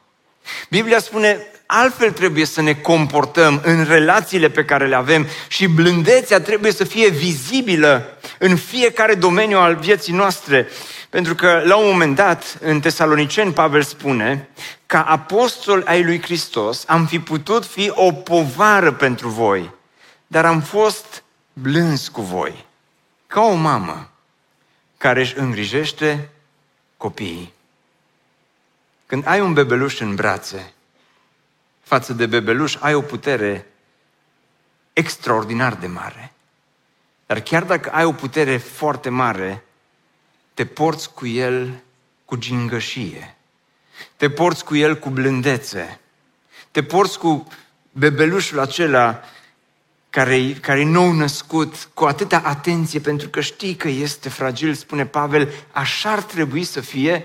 Biblia 0.68 0.98
spune, 0.98 1.46
altfel 1.66 2.10
trebuie 2.10 2.44
să 2.44 2.62
ne 2.62 2.74
comportăm 2.74 3.60
în 3.64 3.84
relațiile 3.84 4.48
pe 4.48 4.64
care 4.64 4.86
le 4.86 4.94
avem 4.94 5.26
și 5.48 5.66
blândețea 5.66 6.40
trebuie 6.40 6.72
să 6.72 6.84
fie 6.84 7.08
vizibilă 7.08 8.18
în 8.38 8.56
fiecare 8.56 9.14
domeniu 9.14 9.58
al 9.58 9.76
vieții 9.76 10.12
noastre. 10.12 10.68
Pentru 11.10 11.34
că 11.34 11.62
la 11.64 11.76
un 11.76 11.90
moment 11.90 12.16
dat, 12.16 12.58
în 12.60 12.80
Tesaloniceni, 12.80 13.52
Pavel 13.52 13.82
spune, 13.82 14.48
ca 14.86 15.02
apostol 15.02 15.82
ai 15.86 16.04
lui 16.04 16.22
Hristos 16.22 16.84
am 16.86 17.06
fi 17.06 17.20
putut 17.20 17.64
fi 17.64 17.90
o 17.94 18.12
povară 18.12 18.92
pentru 18.92 19.28
voi, 19.28 19.70
dar 20.26 20.44
am 20.44 20.60
fost 20.60 21.22
blânzi 21.52 22.10
cu 22.10 22.20
voi, 22.20 22.64
ca 23.26 23.40
o 23.40 23.54
mamă 23.54 24.10
care 24.96 25.20
își 25.20 25.38
îngrijește 25.38 26.28
copiii. 26.96 27.52
Când 29.06 29.26
ai 29.26 29.40
un 29.40 29.52
bebeluș 29.52 30.00
în 30.00 30.14
brațe, 30.14 30.72
față 31.86 32.12
de 32.12 32.26
bebeluș 32.26 32.76
ai 32.80 32.94
o 32.94 33.00
putere 33.00 33.66
extraordinar 34.92 35.74
de 35.74 35.86
mare. 35.86 36.32
Dar 37.26 37.40
chiar 37.40 37.64
dacă 37.64 37.90
ai 37.90 38.04
o 38.04 38.12
putere 38.12 38.56
foarte 38.56 39.08
mare, 39.08 39.64
te 40.54 40.64
porți 40.64 41.12
cu 41.12 41.26
el 41.26 41.82
cu 42.24 42.36
gingășie. 42.36 43.36
Te 44.16 44.30
porți 44.30 44.64
cu 44.64 44.76
el 44.76 44.98
cu 44.98 45.10
blândețe. 45.10 46.00
Te 46.70 46.82
porți 46.82 47.18
cu 47.18 47.46
bebelușul 47.92 48.58
acela 48.58 49.20
care, 50.10 50.52
care 50.52 50.80
e 50.80 50.84
nou 50.84 51.12
născut, 51.12 51.88
cu 51.94 52.04
atâta 52.04 52.42
atenție, 52.44 53.00
pentru 53.00 53.28
că 53.28 53.40
știi 53.40 53.74
că 53.74 53.88
este 53.88 54.28
fragil, 54.28 54.74
spune 54.74 55.06
Pavel, 55.06 55.52
așa 55.72 56.10
ar 56.10 56.22
trebui 56.22 56.64
să 56.64 56.80
fie 56.80 57.24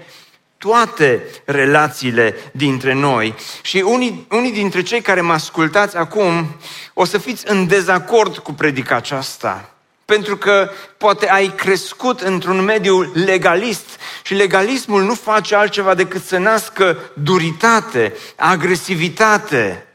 toate 0.61 1.23
relațiile 1.45 2.35
dintre 2.51 2.93
noi. 2.93 3.35
Și 3.61 3.83
unii, 3.85 4.27
unii 4.29 4.51
dintre 4.51 4.81
cei 4.81 5.01
care 5.01 5.21
mă 5.21 5.33
ascultați 5.33 5.97
acum 5.97 6.55
o 6.93 7.05
să 7.05 7.17
fiți 7.17 7.43
în 7.47 7.67
dezacord 7.67 8.37
cu 8.37 8.53
predica 8.53 8.95
aceasta. 8.95 9.69
Pentru 10.05 10.37
că 10.37 10.69
poate 10.97 11.29
ai 11.29 11.53
crescut 11.55 12.21
într-un 12.21 12.63
mediu 12.63 13.11
legalist 13.13 13.85
și 14.23 14.33
legalismul 14.33 15.03
nu 15.03 15.13
face 15.13 15.55
altceva 15.55 15.93
decât 15.93 16.23
să 16.23 16.37
nască 16.37 16.97
duritate, 17.13 18.13
agresivitate, 18.35 19.85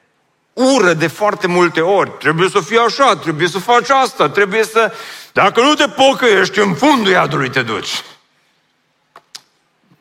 ură 0.53 0.93
de 0.93 1.07
foarte 1.07 1.47
multe 1.47 1.81
ori. 1.81 2.11
Trebuie 2.19 2.49
să 2.49 2.61
fie 2.61 2.79
așa, 2.79 3.17
trebuie 3.17 3.49
să 3.49 3.59
faci 3.59 3.91
asta, 3.91 4.29
trebuie 4.29 4.65
să... 4.65 4.93
Dacă 5.33 5.61
nu 5.61 5.75
te 5.75 5.89
pocăiești, 5.89 6.59
în 6.59 6.75
fundul 6.75 7.13
iadului 7.13 7.51
te 7.51 7.63
duci. 7.63 8.03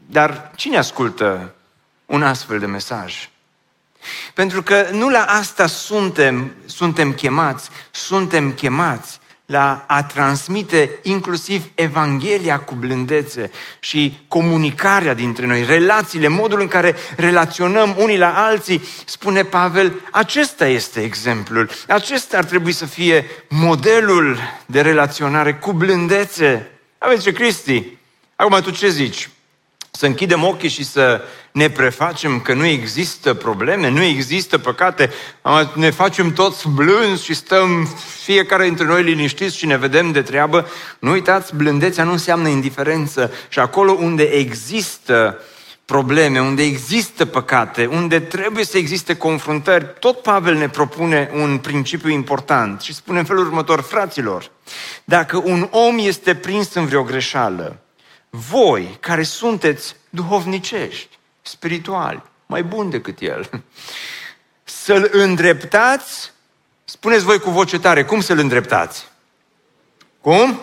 Dar 0.05 0.51
cine 0.55 0.77
ascultă 0.77 1.55
un 2.05 2.23
astfel 2.23 2.59
de 2.59 2.65
mesaj? 2.65 3.29
Pentru 4.33 4.63
că 4.63 4.87
nu 4.91 5.09
la 5.09 5.23
asta 5.23 5.67
suntem, 5.67 6.51
suntem 6.65 7.13
chemați, 7.13 7.69
suntem 7.91 8.51
chemați 8.51 9.19
la 9.45 9.83
a 9.87 10.03
transmite 10.03 10.99
inclusiv 11.01 11.63
Evanghelia 11.75 12.59
cu 12.59 12.75
blândețe 12.75 13.51
și 13.79 14.17
comunicarea 14.27 15.13
dintre 15.13 15.45
noi, 15.45 15.63
relațiile, 15.63 16.27
modul 16.27 16.59
în 16.59 16.67
care 16.67 16.95
relaționăm 17.15 17.95
unii 17.97 18.17
la 18.17 18.45
alții, 18.45 18.81
spune 19.05 19.43
Pavel, 19.43 20.01
acesta 20.11 20.67
este 20.67 21.01
exemplul, 21.01 21.69
acesta 21.87 22.37
ar 22.37 22.43
trebui 22.43 22.71
să 22.71 22.85
fie 22.85 23.25
modelul 23.49 24.37
de 24.65 24.81
relaționare 24.81 25.53
cu 25.53 25.73
blândețe. 25.73 26.71
Aveți 26.97 27.23
ce, 27.23 27.31
Cristi? 27.31 27.97
Acum 28.35 28.61
tu 28.61 28.71
ce 28.71 28.89
zici? 28.89 29.29
Să 29.95 30.05
închidem 30.05 30.43
ochii 30.43 30.69
și 30.69 30.83
să 30.85 31.21
ne 31.51 31.69
prefacem 31.69 32.39
că 32.39 32.53
nu 32.53 32.65
există 32.65 33.33
probleme, 33.33 33.89
nu 33.89 34.03
există 34.03 34.57
păcate, 34.57 35.09
ne 35.73 35.89
facem 35.89 36.33
toți 36.33 36.69
blânzi 36.69 37.23
și 37.23 37.33
stăm 37.33 37.89
fiecare 38.23 38.63
dintre 38.63 38.85
noi 38.85 39.03
liniștiți 39.03 39.57
și 39.57 39.65
ne 39.65 39.77
vedem 39.77 40.11
de 40.11 40.21
treabă. 40.21 40.67
Nu 40.99 41.11
uitați, 41.11 41.55
blândețea 41.55 42.03
nu 42.03 42.11
înseamnă 42.11 42.47
indiferență 42.47 43.31
și 43.49 43.59
acolo 43.59 43.91
unde 43.91 44.23
există 44.23 45.39
probleme, 45.85 46.39
unde 46.39 46.63
există 46.63 47.25
păcate, 47.25 47.85
unde 47.85 48.19
trebuie 48.19 48.65
să 48.65 48.77
existe 48.77 49.17
confruntări, 49.17 49.85
tot 49.99 50.21
Pavel 50.21 50.55
ne 50.55 50.69
propune 50.69 51.31
un 51.33 51.57
principiu 51.57 52.09
important 52.09 52.81
și 52.81 52.93
spune 52.93 53.19
în 53.19 53.25
felul 53.25 53.45
următor, 53.45 53.81
fraților, 53.81 54.51
dacă 55.03 55.41
un 55.43 55.67
om 55.71 55.97
este 55.97 56.35
prins 56.35 56.73
în 56.73 56.85
vreo 56.85 57.03
greșeală, 57.03 57.79
voi 58.35 58.97
care 58.99 59.23
sunteți 59.23 59.95
duhovnicești, 60.09 61.17
spirituali, 61.41 62.23
mai 62.45 62.63
buni 62.63 62.91
decât 62.91 63.19
el, 63.19 63.49
să-l 64.83 65.09
îndreptați, 65.11 66.31
spuneți 66.85 67.23
voi 67.23 67.39
cu 67.39 67.49
voce 67.49 67.79
tare, 67.79 68.03
cum 68.03 68.21
să-l 68.21 68.39
îndreptați? 68.39 69.07
Cum? 70.21 70.61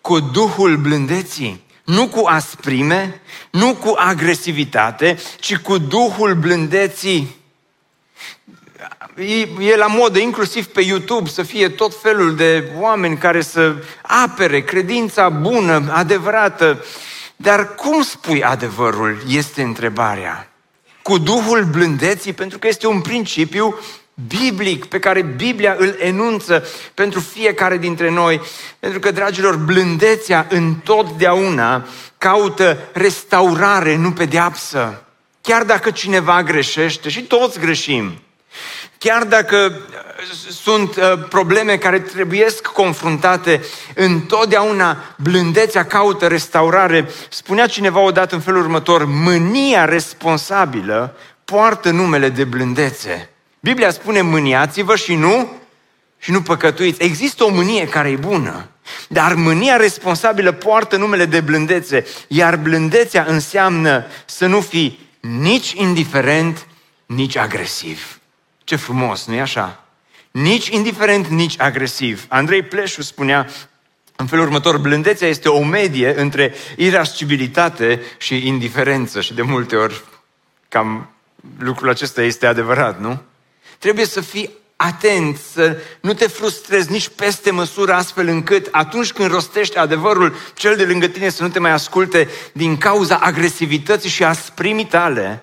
Cu 0.00 0.20
Duhul 0.20 0.76
blândeții, 0.76 1.64
nu 1.84 2.08
cu 2.08 2.26
asprime, 2.26 3.20
nu 3.50 3.74
cu 3.74 3.94
agresivitate, 3.96 5.18
ci 5.40 5.56
cu 5.56 5.78
Duhul 5.78 6.34
blândeții 6.34 7.37
e, 9.18 9.48
e 9.60 9.76
la 9.76 9.86
modă, 9.86 10.18
inclusiv 10.18 10.66
pe 10.66 10.80
YouTube, 10.80 11.28
să 11.28 11.42
fie 11.42 11.68
tot 11.68 12.00
felul 12.02 12.36
de 12.36 12.70
oameni 12.78 13.16
care 13.16 13.40
să 13.40 13.74
apere 14.02 14.60
credința 14.60 15.28
bună, 15.28 15.92
adevărată. 15.92 16.84
Dar 17.36 17.74
cum 17.74 18.02
spui 18.02 18.42
adevărul, 18.42 19.22
este 19.28 19.62
întrebarea. 19.62 20.50
Cu 21.02 21.18
Duhul 21.18 21.64
blândeții, 21.64 22.32
pentru 22.32 22.58
că 22.58 22.66
este 22.66 22.86
un 22.86 23.00
principiu 23.00 23.78
biblic 24.26 24.84
pe 24.84 24.98
care 24.98 25.22
Biblia 25.22 25.74
îl 25.78 25.96
enunță 25.98 26.66
pentru 26.94 27.20
fiecare 27.20 27.76
dintre 27.76 28.10
noi. 28.10 28.40
Pentru 28.78 28.98
că, 28.98 29.10
dragilor, 29.10 29.56
blândețea 29.56 30.46
întotdeauna 30.50 31.86
caută 32.18 32.78
restaurare, 32.92 33.96
nu 33.96 34.12
pedeapsă. 34.12 35.02
Chiar 35.40 35.64
dacă 35.64 35.90
cineva 35.90 36.42
greșește, 36.42 37.08
și 37.08 37.22
toți 37.22 37.58
greșim, 37.58 38.20
Chiar 38.98 39.24
dacă 39.24 39.56
uh, 39.56 40.08
sunt 40.50 40.96
uh, 40.96 41.12
probleme 41.28 41.76
care 41.76 41.98
trebuiesc 41.98 42.66
confruntate, 42.66 43.60
întotdeauna 43.94 45.14
blândețea 45.16 45.86
caută 45.86 46.26
restaurare. 46.26 47.08
Spunea 47.28 47.66
cineva 47.66 48.00
odată 48.00 48.34
în 48.34 48.40
felul 48.40 48.60
următor, 48.60 49.04
mânia 49.04 49.84
responsabilă 49.84 51.16
poartă 51.44 51.90
numele 51.90 52.28
de 52.28 52.44
blândețe. 52.44 53.30
Biblia 53.60 53.90
spune 53.90 54.20
mâniați-vă 54.20 54.96
și 54.96 55.14
nu 55.14 55.52
și 56.18 56.30
nu 56.30 56.42
păcătuiți. 56.42 57.02
Există 57.02 57.44
o 57.44 57.50
mânie 57.50 57.88
care 57.88 58.10
e 58.10 58.16
bună, 58.16 58.68
dar 59.08 59.34
mânia 59.34 59.76
responsabilă 59.76 60.52
poartă 60.52 60.96
numele 60.96 61.24
de 61.24 61.40
blândețe, 61.40 62.06
iar 62.28 62.56
blândețea 62.56 63.24
înseamnă 63.28 64.04
să 64.24 64.46
nu 64.46 64.60
fii 64.60 65.08
nici 65.20 65.72
indiferent, 65.72 66.66
nici 67.06 67.36
agresiv. 67.36 68.17
Ce 68.68 68.76
frumos, 68.76 69.26
nu-i 69.26 69.40
așa? 69.40 69.84
Nici 70.30 70.68
indiferent, 70.68 71.26
nici 71.26 71.60
agresiv. 71.60 72.24
Andrei 72.28 72.62
Pleșu 72.62 73.02
spunea 73.02 73.48
în 74.16 74.26
felul 74.26 74.44
următor, 74.44 74.78
blândețea 74.78 75.28
este 75.28 75.48
o 75.48 75.64
medie 75.64 76.20
între 76.20 76.54
irascibilitate 76.76 78.00
și 78.18 78.46
indiferență 78.46 79.20
și 79.20 79.34
de 79.34 79.42
multe 79.42 79.76
ori 79.76 80.04
cam 80.68 81.10
lucrul 81.58 81.88
acesta 81.88 82.22
este 82.22 82.46
adevărat, 82.46 83.00
nu? 83.00 83.22
Trebuie 83.78 84.04
să 84.04 84.20
fii 84.20 84.50
atent, 84.76 85.36
să 85.52 85.80
nu 86.00 86.12
te 86.12 86.26
frustrezi 86.26 86.92
nici 86.92 87.08
peste 87.08 87.50
măsură 87.50 87.92
astfel 87.92 88.26
încât 88.26 88.68
atunci 88.70 89.12
când 89.12 89.30
rostești 89.30 89.76
adevărul, 89.76 90.34
cel 90.54 90.76
de 90.76 90.84
lângă 90.84 91.06
tine 91.06 91.28
să 91.28 91.42
nu 91.42 91.48
te 91.48 91.58
mai 91.58 91.70
asculte 91.70 92.28
din 92.52 92.76
cauza 92.76 93.16
agresivității 93.16 94.10
și 94.10 94.24
asprimii 94.24 94.86
tale, 94.86 95.42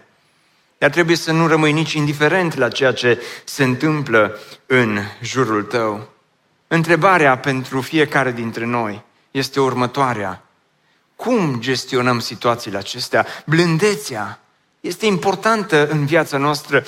dar 0.78 0.90
trebuie 0.90 1.16
să 1.16 1.32
nu 1.32 1.48
rămâi 1.48 1.72
nici 1.72 1.94
indiferent 1.94 2.56
la 2.56 2.70
ceea 2.70 2.92
ce 2.92 3.22
se 3.44 3.64
întâmplă 3.64 4.40
în 4.66 5.00
jurul 5.22 5.64
tău. 5.64 6.10
Întrebarea 6.68 7.38
pentru 7.38 7.82
fiecare 7.82 8.32
dintre 8.32 8.66
noi 8.66 9.02
este 9.32 9.60
următoarea. 9.60 10.44
Cum 11.16 11.60
gestionăm 11.60 12.20
situațiile 12.20 12.78
acestea? 12.78 13.26
Blândețea 13.46 14.40
este 14.80 15.06
importantă 15.06 15.88
în 15.88 16.06
viața 16.06 16.38
noastră. 16.38 16.84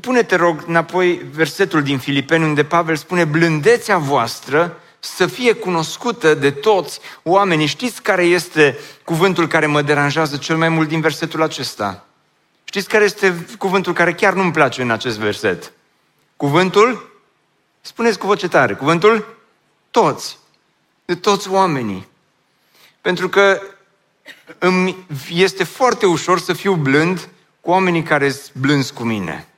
Pune-te, 0.00 0.36
rog, 0.36 0.64
înapoi 0.66 1.26
versetul 1.32 1.82
din 1.82 1.98
Filipeni, 1.98 2.44
unde 2.44 2.64
Pavel 2.64 2.96
spune, 2.96 3.24
blândețea 3.24 3.98
voastră 3.98 4.76
să 4.98 5.26
fie 5.26 5.52
cunoscută 5.52 6.34
de 6.34 6.50
toți 6.50 7.00
oamenii. 7.22 7.66
Știți 7.66 8.02
care 8.02 8.22
este 8.22 8.78
cuvântul 9.04 9.46
care 9.46 9.66
mă 9.66 9.82
deranjează 9.82 10.36
cel 10.36 10.56
mai 10.56 10.68
mult 10.68 10.88
din 10.88 11.00
versetul 11.00 11.42
acesta? 11.42 12.04
Știți 12.70 12.88
care 12.88 13.04
este 13.04 13.46
cuvântul 13.58 13.92
care 13.92 14.14
chiar 14.14 14.32
nu-mi 14.32 14.52
place 14.52 14.82
în 14.82 14.90
acest 14.90 15.18
verset? 15.18 15.72
Cuvântul, 16.36 17.20
spuneți 17.80 18.18
cu 18.18 18.26
voce 18.26 18.48
tare, 18.48 18.74
cuvântul 18.74 19.36
toți, 19.90 20.38
de 21.04 21.14
toți 21.14 21.48
oamenii. 21.48 22.08
Pentru 23.00 23.28
că 23.28 23.62
îmi 24.58 25.06
este 25.30 25.64
foarte 25.64 26.06
ușor 26.06 26.38
să 26.38 26.52
fiu 26.52 26.74
blând 26.74 27.28
cu 27.60 27.70
oamenii 27.70 28.02
care 28.02 28.30
sunt 28.30 28.54
blânzi 28.54 28.92
cu 28.92 29.02
mine. 29.02 29.48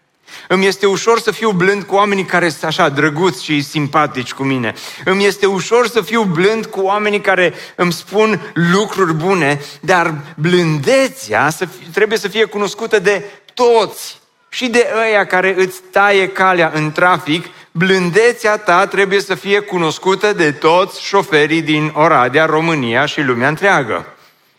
Îmi 0.48 0.66
este 0.66 0.86
ușor 0.86 1.20
să 1.20 1.30
fiu 1.30 1.50
blând 1.50 1.82
cu 1.82 1.94
oamenii 1.94 2.24
care 2.24 2.48
sunt 2.48 2.64
așa 2.64 2.88
drăguți 2.88 3.44
și 3.44 3.62
simpatici 3.62 4.32
cu 4.32 4.42
mine. 4.42 4.74
Îmi 5.04 5.24
este 5.24 5.46
ușor 5.46 5.86
să 5.86 6.00
fiu 6.00 6.22
blând 6.22 6.66
cu 6.66 6.80
oamenii 6.80 7.20
care 7.20 7.54
îmi 7.74 7.92
spun 7.92 8.52
lucruri 8.54 9.14
bune, 9.14 9.60
dar 9.80 10.14
blândețea 10.36 11.50
să 11.50 11.64
fie, 11.64 11.86
trebuie 11.92 12.18
să 12.18 12.28
fie 12.28 12.44
cunoscută 12.44 12.98
de 12.98 13.24
toți 13.54 14.20
și 14.48 14.66
de 14.66 14.86
ăia 15.06 15.26
care 15.26 15.54
îți 15.58 15.80
taie 15.90 16.28
calea 16.28 16.70
în 16.74 16.92
trafic 16.92 17.46
blândețea 17.72 18.56
ta 18.56 18.86
trebuie 18.86 19.20
să 19.20 19.34
fie 19.34 19.60
cunoscută 19.60 20.32
de 20.32 20.52
toți 20.52 21.02
șoferii 21.02 21.62
din 21.62 21.92
Oradea, 21.94 22.44
România 22.44 23.06
și 23.06 23.20
lumea 23.20 23.48
întreagă. 23.48 24.06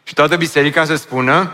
Și 0.03 0.13
toată 0.13 0.35
biserica 0.35 0.85
să 0.85 0.95
spună, 0.95 1.51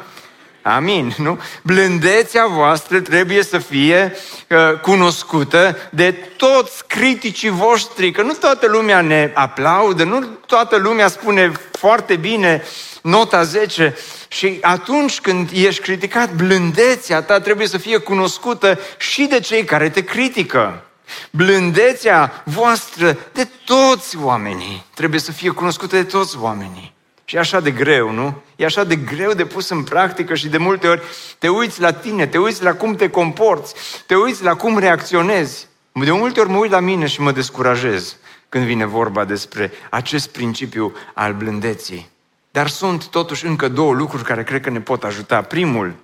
Amin, 0.62 1.14
nu? 1.18 1.40
Blândețea 1.62 2.48
voastră 2.48 3.00
trebuie 3.00 3.44
să 3.44 3.58
fie 3.58 4.16
uh, 4.50 4.80
cunoscută 4.82 5.78
de 5.92 6.12
toți 6.12 6.88
criticii 6.88 7.50
voștri, 7.50 8.12
că 8.12 8.22
nu 8.22 8.34
toată 8.34 8.68
lumea 8.68 9.02
ne 9.02 9.32
aplaudă, 9.34 10.04
nu 10.04 10.24
toată 10.46 10.76
lumea 10.76 11.08
spune 11.08 11.52
foarte 11.72 12.16
bine 12.16 12.64
nota 13.02 13.44
10 13.44 13.96
și 14.28 14.58
atunci 14.62 15.20
când 15.20 15.50
ești 15.54 15.82
criticat, 15.82 16.34
blândețea 16.34 17.22
ta 17.22 17.40
trebuie 17.40 17.68
să 17.68 17.78
fie 17.78 17.98
cunoscută 17.98 18.80
și 18.98 19.26
de 19.26 19.40
cei 19.40 19.64
care 19.64 19.90
te 19.90 20.04
critică. 20.04 20.84
Blândețea 21.32 22.44
voastră 22.46 23.18
de 23.34 23.48
toți 23.66 24.18
oamenii 24.18 24.86
trebuie 24.94 25.20
să 25.20 25.32
fie 25.32 25.50
cunoscută 25.50 25.96
de 25.96 26.04
toți 26.04 26.38
oamenii. 26.40 26.98
Și 27.30 27.36
e 27.36 27.40
așa 27.40 27.60
de 27.60 27.72
greu, 27.72 28.12
nu? 28.12 28.42
E 28.56 28.66
așa 28.66 28.84
de 28.84 28.96
greu 28.96 29.34
de 29.34 29.46
pus 29.46 29.70
în 29.70 29.84
practică 29.84 30.36
și 30.36 30.48
de 30.48 30.58
multe 30.58 30.88
ori 30.88 31.02
te 31.38 31.48
uiți 31.50 31.82
la 31.82 31.92
tine, 31.92 32.28
te 32.28 32.38
uiți 32.38 32.64
la 32.64 32.74
cum 32.74 32.96
te 32.96 33.10
comporți, 33.10 33.74
te 34.06 34.16
uiți 34.16 34.44
la 34.44 34.56
cum 34.56 34.78
reacționezi. 34.78 35.68
De 35.92 36.12
multe 36.12 36.40
ori 36.40 36.50
mă 36.50 36.58
uit 36.58 36.72
la 36.72 36.80
mine 36.80 37.08
și 37.08 37.22
mă 37.22 37.32
descurajez 37.32 38.18
când 38.50 38.66
vine 38.66 38.86
vorba 38.86 39.26
despre 39.26 39.72
acest 39.90 40.30
principiu 40.30 40.94
al 41.14 41.34
blândeții. 41.34 42.10
Dar 42.52 42.68
sunt 42.68 43.08
totuși 43.08 43.46
încă 43.46 43.68
două 43.68 43.94
lucruri 43.94 44.24
care 44.24 44.44
cred 44.44 44.62
că 44.62 44.70
ne 44.70 44.82
pot 44.82 45.04
ajuta. 45.04 45.42
Primul 45.42 45.96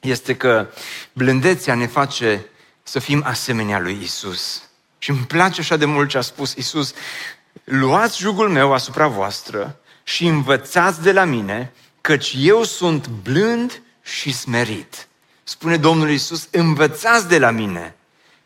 este 0.00 0.36
că 0.36 0.66
blândețea 1.12 1.74
ne 1.74 1.86
face 1.86 2.46
să 2.82 2.98
fim 2.98 3.22
asemenea 3.26 3.80
lui 3.80 3.98
Isus. 4.02 4.62
Și 4.98 5.10
îmi 5.10 5.24
place 5.26 5.60
așa 5.60 5.76
de 5.76 5.84
mult 5.84 6.08
ce 6.08 6.18
a 6.18 6.20
spus 6.20 6.54
Isus. 6.54 6.92
Luați 7.64 8.18
jugul 8.18 8.48
meu 8.48 8.72
asupra 8.72 9.06
voastră 9.06 9.76
și 10.02 10.26
învățați 10.26 11.02
de 11.02 11.12
la 11.12 11.24
mine, 11.24 11.72
căci 12.00 12.34
eu 12.38 12.64
sunt 12.64 13.08
blând 13.08 13.82
și 14.02 14.32
smerit. 14.32 15.06
Spune 15.42 15.76
Domnul 15.76 16.10
Isus, 16.10 16.48
învățați 16.50 17.28
de 17.28 17.38
la 17.38 17.50
mine, 17.50 17.94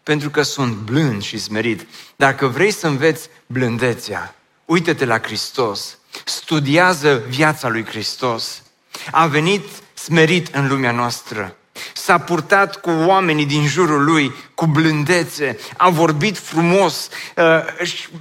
pentru 0.02 0.30
că 0.30 0.42
sunt 0.42 0.74
blând 0.74 1.22
și 1.22 1.38
smerit. 1.38 1.86
Dacă 2.16 2.46
vrei 2.46 2.70
să 2.70 2.86
înveți 2.86 3.28
blândețea, 3.46 4.34
uită-te 4.64 5.04
la 5.04 5.18
Hristos, 5.18 5.98
studiază 6.24 7.22
viața 7.28 7.68
lui 7.68 7.84
Hristos. 7.84 8.62
A 9.10 9.26
venit 9.26 9.64
smerit 9.94 10.54
în 10.54 10.68
lumea 10.68 10.92
noastră 10.92 11.56
s-a 11.94 12.18
purtat 12.18 12.80
cu 12.80 12.90
oamenii 12.90 13.46
din 13.46 13.66
jurul 13.66 14.04
lui 14.04 14.34
cu 14.54 14.66
blândețe, 14.66 15.58
a 15.76 15.88
vorbit 15.88 16.38
frumos, 16.38 17.08
uh, 17.36 17.44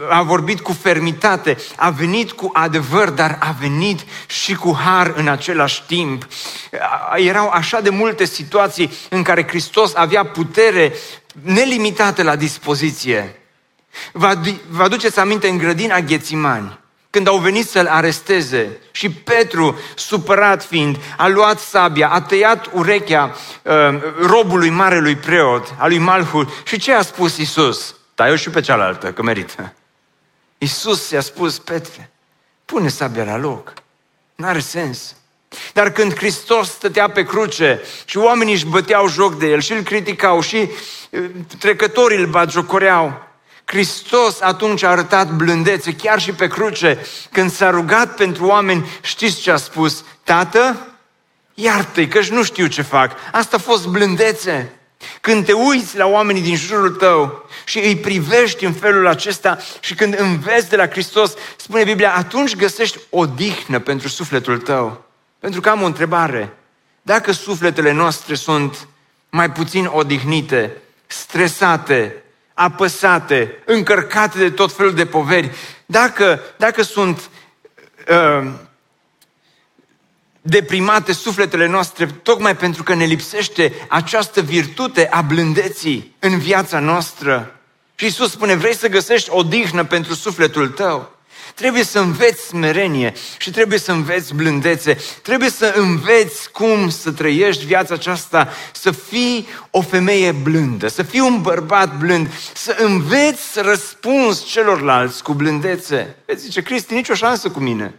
a 0.09 0.21
vorbit 0.21 0.59
cu 0.59 0.73
fermitate, 0.73 1.57
a 1.75 1.89
venit 1.89 2.31
cu 2.31 2.49
adevăr, 2.53 3.09
dar 3.09 3.37
a 3.39 3.55
venit 3.59 3.99
și 4.27 4.55
cu 4.55 4.79
har 4.83 5.13
în 5.15 5.27
același 5.27 5.83
timp. 5.87 6.23
Uh, 6.23 6.79
erau 7.15 7.49
așa 7.49 7.81
de 7.81 7.89
multe 7.89 8.25
situații 8.25 8.91
în 9.09 9.23
care 9.23 9.47
Hristos 9.47 9.95
avea 9.95 10.25
putere 10.25 10.93
nelimitată 11.41 12.23
la 12.23 12.35
dispoziție. 12.35 13.39
Vă 14.11 14.83
aduceți 14.83 15.19
aminte 15.19 15.47
în 15.47 15.57
grădina 15.57 15.99
Ghețimani, 15.99 16.79
când 17.15 17.27
au 17.27 17.37
venit 17.37 17.69
să-l 17.69 17.87
aresteze 17.87 18.77
și 18.91 19.09
Petru, 19.09 19.79
supărat 19.95 20.63
fiind, 20.63 20.97
a 21.17 21.27
luat 21.27 21.59
sabia, 21.59 22.09
a 22.09 22.21
tăiat 22.21 22.69
urechea 22.71 23.35
uh, 23.61 23.73
robului 24.19 24.69
marelui 24.69 25.15
preot, 25.15 25.75
al 25.77 25.89
lui 25.89 25.97
Malhul 25.97 26.49
și 26.63 26.77
ce 26.79 26.93
a 26.93 27.01
spus 27.01 27.37
Isus? 27.37 27.95
Tai-o 28.15 28.35
și 28.35 28.49
pe 28.49 28.61
cealaltă, 28.61 29.11
că 29.11 29.23
merită. 29.23 29.73
Isus 30.57 31.09
i-a 31.09 31.21
spus, 31.21 31.59
Petre, 31.59 32.11
pune 32.65 32.87
sabia 32.87 33.23
la 33.23 33.37
loc. 33.37 33.73
N-are 34.35 34.59
sens. 34.59 35.15
Dar 35.73 35.91
când 35.91 36.15
Hristos 36.15 36.69
stătea 36.69 37.09
pe 37.09 37.23
cruce 37.23 37.81
și 38.05 38.17
oamenii 38.17 38.53
își 38.53 38.65
băteau 38.65 39.07
joc 39.07 39.37
de 39.37 39.45
el 39.45 39.59
și 39.59 39.71
îl 39.71 39.81
criticau 39.81 40.41
și 40.41 40.69
uh, 41.09 41.25
trecătorii 41.59 42.17
îl 42.17 42.27
batjocoreau, 42.27 43.24
Hristos 43.65 44.41
atunci 44.41 44.83
a 44.83 44.89
arătat 44.89 45.31
blândețe, 45.31 45.93
chiar 45.93 46.19
și 46.21 46.31
pe 46.31 46.47
cruce, 46.47 47.05
când 47.31 47.51
s-a 47.51 47.69
rugat 47.69 48.15
pentru 48.15 48.45
oameni, 48.45 48.89
știți 49.01 49.41
ce 49.41 49.51
a 49.51 49.57
spus? 49.57 50.03
Tată, 50.23 50.87
iartă-i, 51.53 52.07
că 52.07 52.19
nu 52.29 52.43
știu 52.43 52.67
ce 52.67 52.81
fac. 52.81 53.11
Asta 53.31 53.55
a 53.55 53.59
fost 53.59 53.87
blândețe. 53.87 54.71
Când 55.21 55.45
te 55.45 55.51
uiți 55.51 55.97
la 55.97 56.05
oamenii 56.05 56.41
din 56.41 56.55
jurul 56.55 56.89
tău 56.89 57.49
și 57.65 57.79
îi 57.79 57.97
privești 57.97 58.65
în 58.65 58.73
felul 58.73 59.07
acesta 59.07 59.57
și 59.79 59.95
când 59.95 60.19
înveți 60.19 60.69
de 60.69 60.75
la 60.75 60.87
Hristos, 60.87 61.33
spune 61.55 61.83
Biblia, 61.83 62.15
atunci 62.15 62.55
găsești 62.55 62.99
o 63.09 63.25
dihnă 63.25 63.79
pentru 63.79 64.07
sufletul 64.07 64.57
tău. 64.57 65.03
Pentru 65.39 65.61
că 65.61 65.69
am 65.69 65.81
o 65.81 65.85
întrebare. 65.85 66.57
Dacă 67.01 67.31
sufletele 67.31 67.91
noastre 67.91 68.35
sunt 68.35 68.87
mai 69.29 69.51
puțin 69.51 69.85
odihnite, 69.85 70.77
stresate, 71.07 72.23
apăsate, 72.55 73.61
încărcate 73.65 74.37
de 74.37 74.49
tot 74.49 74.71
felul 74.71 74.93
de 74.93 75.05
poveri, 75.05 75.51
dacă, 75.85 76.41
dacă 76.57 76.81
sunt 76.81 77.29
uh, 78.09 78.51
deprimate 80.41 81.11
sufletele 81.11 81.67
noastre, 81.67 82.05
tocmai 82.05 82.55
pentru 82.55 82.83
că 82.83 82.93
ne 82.93 83.05
lipsește 83.05 83.73
această 83.89 84.41
virtute 84.41 85.07
a 85.09 85.21
blândeții 85.21 86.15
în 86.19 86.39
viața 86.39 86.79
noastră. 86.79 87.59
Și 87.95 88.05
Iisus 88.05 88.31
spune, 88.31 88.55
vrei 88.55 88.75
să 88.75 88.87
găsești 88.87 89.29
odihnă 89.31 89.85
pentru 89.85 90.13
sufletul 90.13 90.67
tău? 90.67 91.14
Trebuie 91.55 91.83
să 91.83 91.99
înveți 91.99 92.41
smerenie 92.47 93.13
și 93.37 93.51
trebuie 93.51 93.79
să 93.79 93.91
înveți 93.91 94.33
blândețe. 94.35 94.97
Trebuie 95.21 95.49
să 95.49 95.73
înveți 95.75 96.51
cum 96.51 96.89
să 96.89 97.11
trăiești 97.11 97.65
viața 97.65 97.93
aceasta, 97.93 98.49
să 98.73 98.91
fii 98.91 99.47
o 99.69 99.81
femeie 99.81 100.31
blândă, 100.31 100.87
să 100.87 101.03
fii 101.03 101.19
un 101.19 101.41
bărbat 101.41 101.97
blând, 101.97 102.31
să 102.53 102.75
înveți 102.79 103.51
să 103.51 103.61
răspunzi 103.61 104.45
celorlalți 104.45 105.23
cu 105.23 105.33
blândețe. 105.33 106.15
Vezi, 106.25 106.43
zice, 106.43 106.61
Cristi, 106.61 106.93
nicio 106.93 107.13
șansă 107.13 107.49
cu 107.49 107.59
mine. 107.59 107.93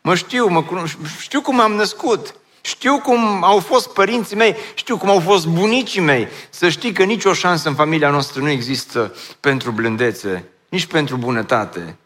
Mă 0.00 0.14
știu, 0.14 0.46
mă 0.46 0.62
cunosc, 0.62 0.96
știu 1.20 1.40
cum 1.40 1.60
am 1.60 1.72
născut. 1.72 2.34
Știu 2.60 2.98
cum 2.98 3.44
au 3.44 3.58
fost 3.58 3.92
părinții 3.92 4.36
mei, 4.36 4.56
știu 4.74 4.96
cum 4.96 5.08
au 5.08 5.20
fost 5.20 5.46
bunicii 5.46 6.00
mei. 6.00 6.28
Să 6.50 6.68
știi 6.68 6.92
că 6.92 7.02
nicio 7.02 7.32
șansă 7.32 7.68
în 7.68 7.74
familia 7.74 8.10
noastră 8.10 8.40
nu 8.40 8.48
există 8.48 9.14
pentru 9.40 9.70
blândețe, 9.70 10.44
nici 10.68 10.86
pentru 10.86 11.16
bunătate, 11.16 11.96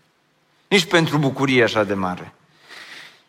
nici 0.68 0.85
pentru 0.85 1.18
bucurie 1.18 1.62
așa 1.62 1.85
de 1.85 1.94
mare. 1.94 2.33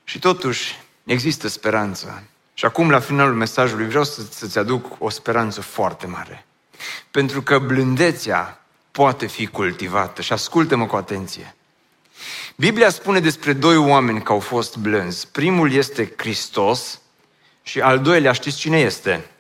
Și 0.04 0.20
totuși 0.20 0.76
există 1.04 1.48
speranță. 1.48 2.24
Și 2.54 2.66
acum, 2.66 2.90
la 2.90 3.00
finalul 3.00 3.36
mesajului, 3.36 3.88
vreau 3.88 4.04
să, 4.04 4.22
să-ți 4.30 4.58
aduc 4.58 4.96
o 5.00 5.10
speranță 5.10 5.62
foarte 5.62 6.08
mare. 6.08 6.46
Pentru 7.12 7.42
că 7.42 7.60
blândețea 7.60 8.62
poate 8.92 9.26
fi 9.26 9.48
cultivată. 9.48 10.22
Și 10.22 10.34
ascultă-mă 10.34 10.86
cu 10.86 10.96
atenție. 10.96 11.56
Biblia 12.56 12.90
spune 12.90 13.20
despre 13.20 13.54
doi 13.54 13.78
oameni 13.78 14.22
că 14.22 14.32
au 14.32 14.40
fost 14.40 14.78
blânzi. 14.78 15.28
Primul 15.32 15.72
este 15.72 16.14
Hristos 16.18 17.02
și 17.64 17.82
al 17.82 18.00
doilea 18.00 18.32
știți 18.32 18.58
cine 18.58 18.80
este? 18.80 19.32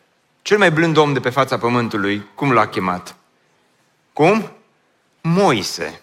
Cel 0.41 0.57
mai 0.57 0.71
blând 0.71 0.97
om 0.97 1.13
de 1.13 1.19
pe 1.19 1.29
fața 1.29 1.57
pământului, 1.57 2.27
cum 2.35 2.51
l-a 2.51 2.67
chemat? 2.67 3.15
Cum? 4.13 4.51
Moise. 5.21 6.01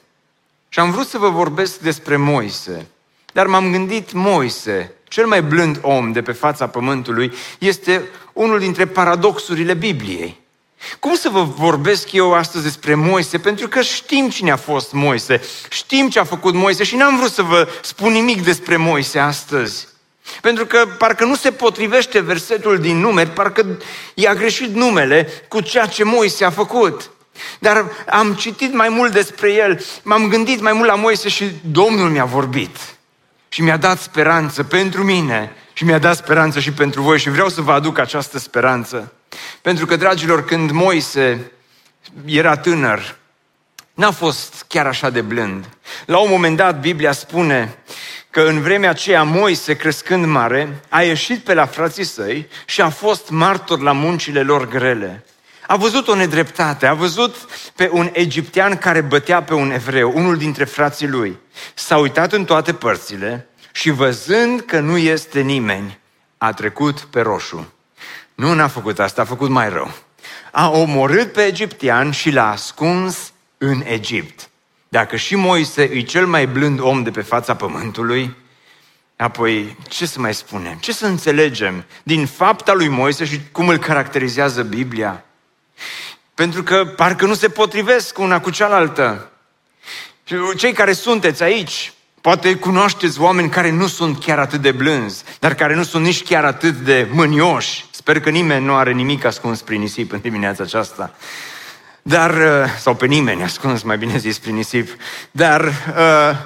Și 0.75 0.81
am 0.81 0.91
vrut 0.91 1.09
să 1.09 1.19
vă 1.19 1.29
vorbesc 1.29 1.79
despre 1.79 2.17
Moise. 2.17 2.87
Dar 3.33 3.47
m-am 3.47 3.71
gândit, 3.71 4.13
Moise, 4.13 4.93
cel 5.09 5.27
mai 5.27 5.43
blând 5.43 5.79
om 5.83 6.13
de 6.13 6.23
pe 6.23 6.33
fața 6.33 6.69
pământului, 6.69 7.33
este 7.59 8.09
unul 8.33 8.59
dintre 8.59 8.87
paradoxurile 8.87 9.75
Bibliei. 9.75 10.41
Cum 10.99 11.15
să 11.15 11.29
vă 11.29 11.43
vorbesc 11.43 12.13
eu 12.13 12.33
astăzi 12.33 12.65
despre 12.65 12.95
Moise? 12.95 13.39
Pentru 13.39 13.69
că 13.69 13.81
știm 13.83 14.29
cine 14.29 14.51
a 14.51 14.57
fost 14.57 14.93
Moise, 14.93 15.41
știm 15.69 16.09
ce 16.09 16.19
a 16.19 16.25
făcut 16.25 16.55
Moise 16.55 16.85
și 16.85 16.97
n-am 16.97 17.17
vrut 17.17 17.33
să 17.33 17.43
vă 17.43 17.69
spun 17.83 18.13
nimic 18.13 18.45
despre 18.45 18.77
Moise 18.77 19.19
astăzi. 19.19 19.89
Pentru 20.41 20.67
că 20.67 20.87
parcă 20.99 21.25
nu 21.25 21.35
se 21.35 21.51
potrivește 21.51 22.21
versetul 22.21 22.79
din 22.79 22.97
numeri, 22.97 23.31
parcă 23.31 23.79
i-a 24.15 24.35
greșit 24.35 24.75
numele 24.75 25.29
cu 25.49 25.61
ceea 25.61 25.87
ce 25.87 26.05
Moise 26.05 26.45
a 26.45 26.51
făcut. 26.51 27.11
Dar 27.59 27.91
am 28.11 28.35
citit 28.35 28.75
mai 28.75 28.89
mult 28.89 29.13
despre 29.13 29.53
el, 29.53 29.85
m-am 30.03 30.29
gândit 30.29 30.61
mai 30.61 30.73
mult 30.73 30.89
la 30.89 30.95
Moise 30.95 31.29
și 31.29 31.53
Domnul 31.71 32.11
mi-a 32.11 32.25
vorbit. 32.25 32.77
Și 33.49 33.63
mi-a 33.63 33.77
dat 33.77 34.01
speranță 34.01 34.63
pentru 34.63 35.05
mine 35.05 35.53
și 35.73 35.85
mi-a 35.85 35.99
dat 35.99 36.17
speranță 36.17 36.61
și 36.61 36.73
pentru 36.73 37.03
voi 37.03 37.19
și 37.19 37.31
vreau 37.31 37.49
să 37.49 37.61
vă 37.61 37.73
aduc 37.73 37.99
această 37.99 38.39
speranță. 38.39 39.13
Pentru 39.61 39.87
că, 39.87 39.97
dragilor, 39.97 40.45
când 40.45 40.71
Moise 40.71 41.51
era 42.25 42.57
tânăr, 42.57 43.17
n-a 43.95 44.11
fost 44.11 44.65
chiar 44.69 44.87
așa 44.87 45.11
de 45.11 45.21
blând. 45.21 45.65
La 46.07 46.19
un 46.19 46.31
moment 46.31 46.57
dat, 46.57 46.81
Biblia 46.81 47.13
spune 47.13 47.79
că 48.31 48.41
în 48.41 48.61
vremea 48.61 48.91
aceea 48.91 49.23
Moise, 49.23 49.77
crescând 49.77 50.27
mare, 50.27 50.81
a 50.89 51.03
ieșit 51.03 51.45
pe 51.45 51.55
la 51.55 51.67
frații 51.67 52.05
săi 52.05 52.49
și 52.67 52.81
a 52.81 52.89
fost 52.89 53.31
martor 53.31 53.81
la 53.81 53.93
muncile 53.93 54.43
lor 54.43 54.69
grele 54.69 55.25
A 55.67 55.77
văzut 55.77 56.09
o 56.09 56.15
nedreptate, 56.15 56.87
a 56.87 56.95
văzut 56.95 57.37
pe 57.75 57.89
un 57.93 58.11
egiptean 58.13 58.77
care 58.77 59.01
bătea 59.01 59.43
pe 59.43 59.55
un 59.55 59.71
evreu, 59.71 60.13
unul 60.15 60.37
dintre 60.37 60.65
frații 60.65 61.09
lui. 61.09 61.39
S-a 61.75 61.97
uitat 61.97 62.33
în 62.33 62.45
toate 62.45 62.75
părțile 62.75 63.49
și 63.73 63.91
văzând 63.91 64.61
că 64.61 64.81
nu 64.81 64.97
este 64.97 65.41
nimeni, 65.41 65.99
a 66.39 66.53
trecut 66.53 67.01
pe 67.01 67.21
roșu. 67.21 67.73
Nu 68.35 68.55
n-a 68.55 68.69
făcut 68.69 68.99
asta, 68.99 69.23
a 69.23 69.25
făcut 69.25 69.51
mai 69.51 69.69
rău. 69.69 69.91
A 70.51 70.71
omorât 70.71 71.33
pe 71.33 71.43
egiptean 71.43 72.11
și 72.11 72.31
l-a 72.31 72.51
ascuns 72.51 73.33
în 73.59 73.83
Egipt. 73.85 74.49
Dacă 74.89 75.17
și 75.17 75.37
Moise 75.37 75.83
e 75.83 76.01
cel 76.01 76.27
mai 76.27 76.47
blând 76.47 76.81
om 76.81 77.03
de 77.03 77.11
pe 77.11 77.21
fața 77.21 77.57
pământului, 77.57 78.37
apoi 79.17 79.77
ce 79.89 80.07
să 80.07 80.21
mai 80.21 80.35
spunem? 80.35 80.77
Ce 80.77 80.93
să 80.93 81.07
înțelegem 81.07 81.85
din 82.03 82.27
fapta 82.27 82.73
lui 82.73 82.89
Moise 82.89 83.25
și 83.25 83.41
cum 83.53 83.69
îl 83.69 83.79
caracterizează 83.79 84.63
Biblia? 84.63 85.25
Pentru 86.35 86.63
că 86.63 86.85
parcă 86.85 87.27
nu 87.27 87.35
se 87.35 87.49
potrivesc 87.49 88.19
una 88.19 88.41
cu 88.41 88.51
cealaltă. 88.51 89.31
Cei 90.57 90.73
care 90.73 90.93
sunteți 90.93 91.43
aici, 91.43 91.93
poate 92.21 92.55
cunoașteți 92.55 93.21
oameni 93.21 93.51
care 93.51 93.71
nu 93.71 93.87
sunt 93.87 94.25
chiar 94.25 94.39
atât 94.39 94.61
de 94.61 94.73
blânzi, 94.73 95.25
dar 95.39 95.55
care 95.55 95.75
nu 95.75 95.83
sunt 95.83 96.05
nici 96.05 96.23
chiar 96.23 96.45
atât 96.45 96.75
de 96.75 97.09
mânioși. 97.11 97.85
Sper 97.91 98.21
că 98.21 98.31
nimeni 98.31 98.65
nu 98.65 98.75
are 98.75 98.93
nimic 98.93 99.25
ascuns 99.25 99.63
prin 99.63 99.81
nisip 99.81 100.13
în 100.13 100.21
dimineața 100.21 100.63
aceasta. 100.63 101.15
Dar, 102.03 102.31
uh, 102.31 102.71
sau 102.79 102.95
pe 102.95 103.07
nimeni 103.07 103.43
ascuns, 103.43 103.83
mai 103.83 103.99
bine 103.99 104.19
zis, 104.19 104.39
prin 104.39 104.55
nisip. 104.55 104.89
Dar 105.31 105.65
uh, 105.65 106.37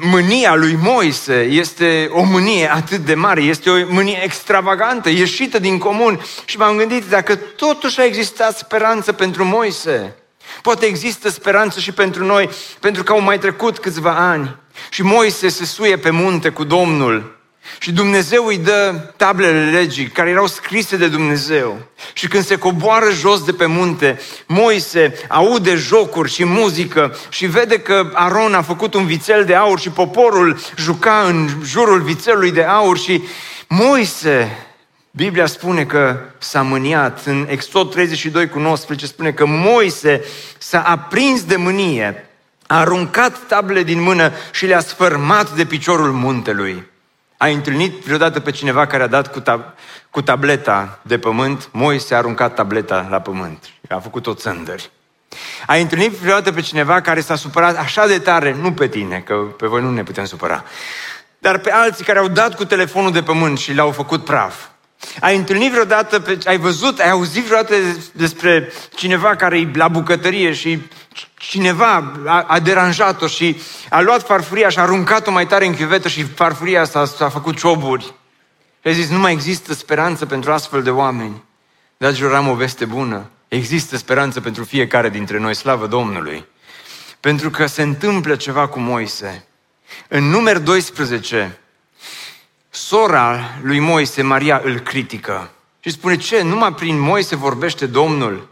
mânia 0.00 0.54
lui 0.54 0.78
Moise 0.82 1.42
este 1.42 2.08
o 2.12 2.22
mânie 2.22 2.72
atât 2.72 2.98
de 2.98 3.14
mare, 3.14 3.42
este 3.42 3.70
o 3.70 3.92
mânie 3.92 4.20
extravagantă, 4.22 5.08
ieșită 5.08 5.58
din 5.58 5.78
comun. 5.78 6.20
Și 6.44 6.58
m-am 6.58 6.76
gândit, 6.76 7.08
dacă 7.08 7.36
totuși 7.36 8.00
a 8.00 8.04
existat 8.04 8.56
speranță 8.56 9.12
pentru 9.12 9.44
Moise, 9.44 10.16
poate 10.62 10.86
există 10.86 11.28
speranță 11.28 11.80
și 11.80 11.92
pentru 11.92 12.24
noi, 12.24 12.48
pentru 12.80 13.02
că 13.02 13.12
au 13.12 13.20
mai 13.20 13.38
trecut 13.38 13.78
câțiva 13.78 14.30
ani. 14.30 14.56
Și 14.90 15.02
Moise 15.02 15.48
se 15.48 15.64
suie 15.64 15.98
pe 15.98 16.10
munte 16.10 16.48
cu 16.48 16.64
Domnul 16.64 17.35
și 17.78 17.92
Dumnezeu 17.92 18.46
îi 18.46 18.58
dă 18.58 18.94
tablele 19.16 19.70
legii 19.70 20.06
care 20.06 20.30
erau 20.30 20.46
scrise 20.46 20.96
de 20.96 21.08
Dumnezeu. 21.08 21.78
Și 22.12 22.28
când 22.28 22.44
se 22.44 22.58
coboară 22.58 23.10
jos 23.10 23.44
de 23.44 23.52
pe 23.52 23.66
munte, 23.66 24.20
Moise 24.46 25.14
aude 25.28 25.74
jocuri 25.74 26.32
și 26.32 26.44
muzică 26.44 27.16
și 27.28 27.46
vede 27.46 27.78
că 27.78 28.10
Aron 28.12 28.54
a 28.54 28.62
făcut 28.62 28.94
un 28.94 29.06
vițel 29.06 29.44
de 29.44 29.54
aur 29.54 29.80
și 29.80 29.90
poporul 29.90 30.58
juca 30.76 31.24
în 31.26 31.48
jurul 31.64 32.00
vițelului 32.00 32.52
de 32.52 32.62
aur 32.62 32.98
și 32.98 33.22
Moise, 33.68 34.66
Biblia 35.10 35.46
spune 35.46 35.84
că 35.84 36.18
s-a 36.38 36.62
mâniat. 36.62 37.26
În 37.26 37.46
Exod 37.50 37.90
32 37.90 38.48
cu 38.48 38.58
19 38.58 39.06
spune 39.06 39.32
că 39.32 39.46
Moise 39.46 40.24
s-a 40.58 40.82
aprins 40.82 41.44
de 41.44 41.56
mânie, 41.56 42.28
a 42.66 42.78
aruncat 42.78 43.46
tablele 43.46 43.82
din 43.82 44.00
mână 44.00 44.32
și 44.52 44.66
le-a 44.66 44.80
sfărmat 44.80 45.54
de 45.54 45.64
piciorul 45.64 46.12
muntelui. 46.12 46.84
Ai 47.36 47.54
întâlnit 47.54 48.04
vreodată 48.04 48.40
pe 48.40 48.50
cineva 48.50 48.86
care 48.86 49.02
a 49.02 49.06
dat 49.06 49.32
cu, 49.32 49.40
tab- 49.40 49.74
cu 50.10 50.22
tableta 50.22 50.98
de 51.02 51.18
pământ? 51.18 51.68
Moise 51.72 52.14
a 52.14 52.18
aruncat 52.18 52.54
tableta 52.54 53.06
la 53.10 53.20
pământ. 53.20 53.64
A 53.88 53.98
făcut 53.98 54.26
o 54.26 54.34
țândări. 54.34 54.90
Ai 55.66 55.82
întâlnit 55.82 56.10
vreodată 56.10 56.52
pe 56.52 56.60
cineva 56.60 57.00
care 57.00 57.20
s-a 57.20 57.36
supărat 57.36 57.76
așa 57.76 58.06
de 58.06 58.18
tare, 58.18 58.56
nu 58.60 58.72
pe 58.72 58.88
tine, 58.88 59.18
că 59.18 59.34
pe 59.34 59.66
voi 59.66 59.82
nu 59.82 59.90
ne 59.90 60.02
putem 60.02 60.24
supăra, 60.24 60.64
dar 61.38 61.58
pe 61.58 61.72
alții 61.72 62.04
care 62.04 62.18
au 62.18 62.28
dat 62.28 62.54
cu 62.54 62.64
telefonul 62.64 63.12
de 63.12 63.22
pământ 63.22 63.58
și 63.58 63.74
l-au 63.74 63.90
făcut 63.90 64.24
praf. 64.24 64.54
Ai 65.20 65.36
întâlnit 65.36 65.72
vreodată, 65.72 66.20
pe, 66.20 66.38
ai 66.44 66.58
văzut, 66.58 66.98
ai 66.98 67.10
auzit 67.10 67.44
vreodată 67.44 67.74
despre 68.12 68.72
cineva 68.94 69.36
care 69.36 69.58
e 69.58 69.70
la 69.74 69.88
bucătărie 69.88 70.52
și 70.52 70.82
cineva 71.48 72.12
a, 72.26 72.42
a 72.42 72.58
deranjat-o 72.58 73.26
și 73.26 73.60
a 73.90 74.00
luat 74.00 74.26
farfuria 74.26 74.68
și 74.68 74.78
a 74.78 74.82
aruncat-o 74.82 75.30
mai 75.30 75.46
tare 75.46 75.66
în 75.66 75.74
chiuvetă 75.74 76.08
și 76.08 76.24
farfuria 76.24 76.84
s-a, 76.84 77.04
s-a 77.04 77.28
făcut 77.28 77.58
cioburi. 77.58 78.04
Și 78.82 78.88
a 78.88 78.90
zis, 78.90 79.08
nu 79.08 79.18
mai 79.18 79.32
există 79.32 79.74
speranță 79.74 80.26
pentru 80.26 80.52
astfel 80.52 80.82
de 80.82 80.90
oameni. 80.90 81.42
Dragilor, 81.96 82.34
am 82.34 82.48
o 82.48 82.54
veste 82.54 82.84
bună. 82.84 83.30
Există 83.48 83.96
speranță 83.96 84.40
pentru 84.40 84.64
fiecare 84.64 85.08
dintre 85.08 85.38
noi, 85.38 85.54
slavă 85.54 85.86
Domnului. 85.86 86.44
Pentru 87.20 87.50
că 87.50 87.66
se 87.66 87.82
întâmplă 87.82 88.36
ceva 88.36 88.68
cu 88.68 88.78
Moise. 88.78 89.46
În 90.08 90.24
număr 90.24 90.58
12, 90.58 91.58
sora 92.70 93.40
lui 93.62 93.78
Moise, 93.78 94.22
Maria, 94.22 94.60
îl 94.64 94.78
critică. 94.78 95.50
Și 95.80 95.90
spune, 95.90 96.16
ce, 96.16 96.42
numai 96.42 96.74
prin 96.74 96.98
Moise 96.98 97.36
vorbește 97.36 97.86
Domnul? 97.86 98.48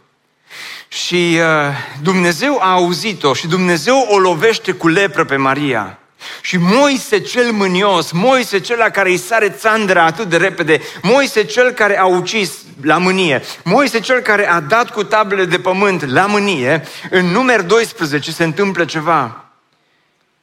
Și 0.94 1.38
uh, 1.38 1.76
Dumnezeu 2.02 2.59
a 2.61 2.70
auzit-o 2.70 3.35
și 3.35 3.46
Dumnezeu 3.46 4.07
o 4.09 4.18
lovește 4.18 4.72
cu 4.72 4.88
lepră 4.88 5.24
pe 5.24 5.37
Maria. 5.37 5.98
Și 6.40 6.57
Moise 6.57 7.20
cel 7.20 7.52
mânios, 7.52 8.11
Moise 8.11 8.61
cel 8.61 8.78
la 8.78 8.90
care 8.90 9.09
îi 9.09 9.16
sare 9.16 9.48
țandra 9.48 10.04
atât 10.04 10.28
de 10.28 10.37
repede, 10.37 10.80
Moise 11.02 11.44
cel 11.44 11.70
care 11.70 11.98
a 11.98 12.04
ucis 12.04 12.52
la 12.83 12.98
mânie, 12.98 13.42
Moise 13.64 14.00
cel 14.00 14.20
care 14.20 14.48
a 14.48 14.61
dat 14.61 14.90
cu 14.90 15.04
tablele 15.04 15.44
de 15.44 15.59
pământ 15.59 16.04
la 16.04 16.26
mânie, 16.26 16.85
în 17.11 17.26
număr 17.26 17.62
12 17.62 18.30
se 18.30 18.44
întâmplă 18.44 18.85
ceva. 18.85 19.44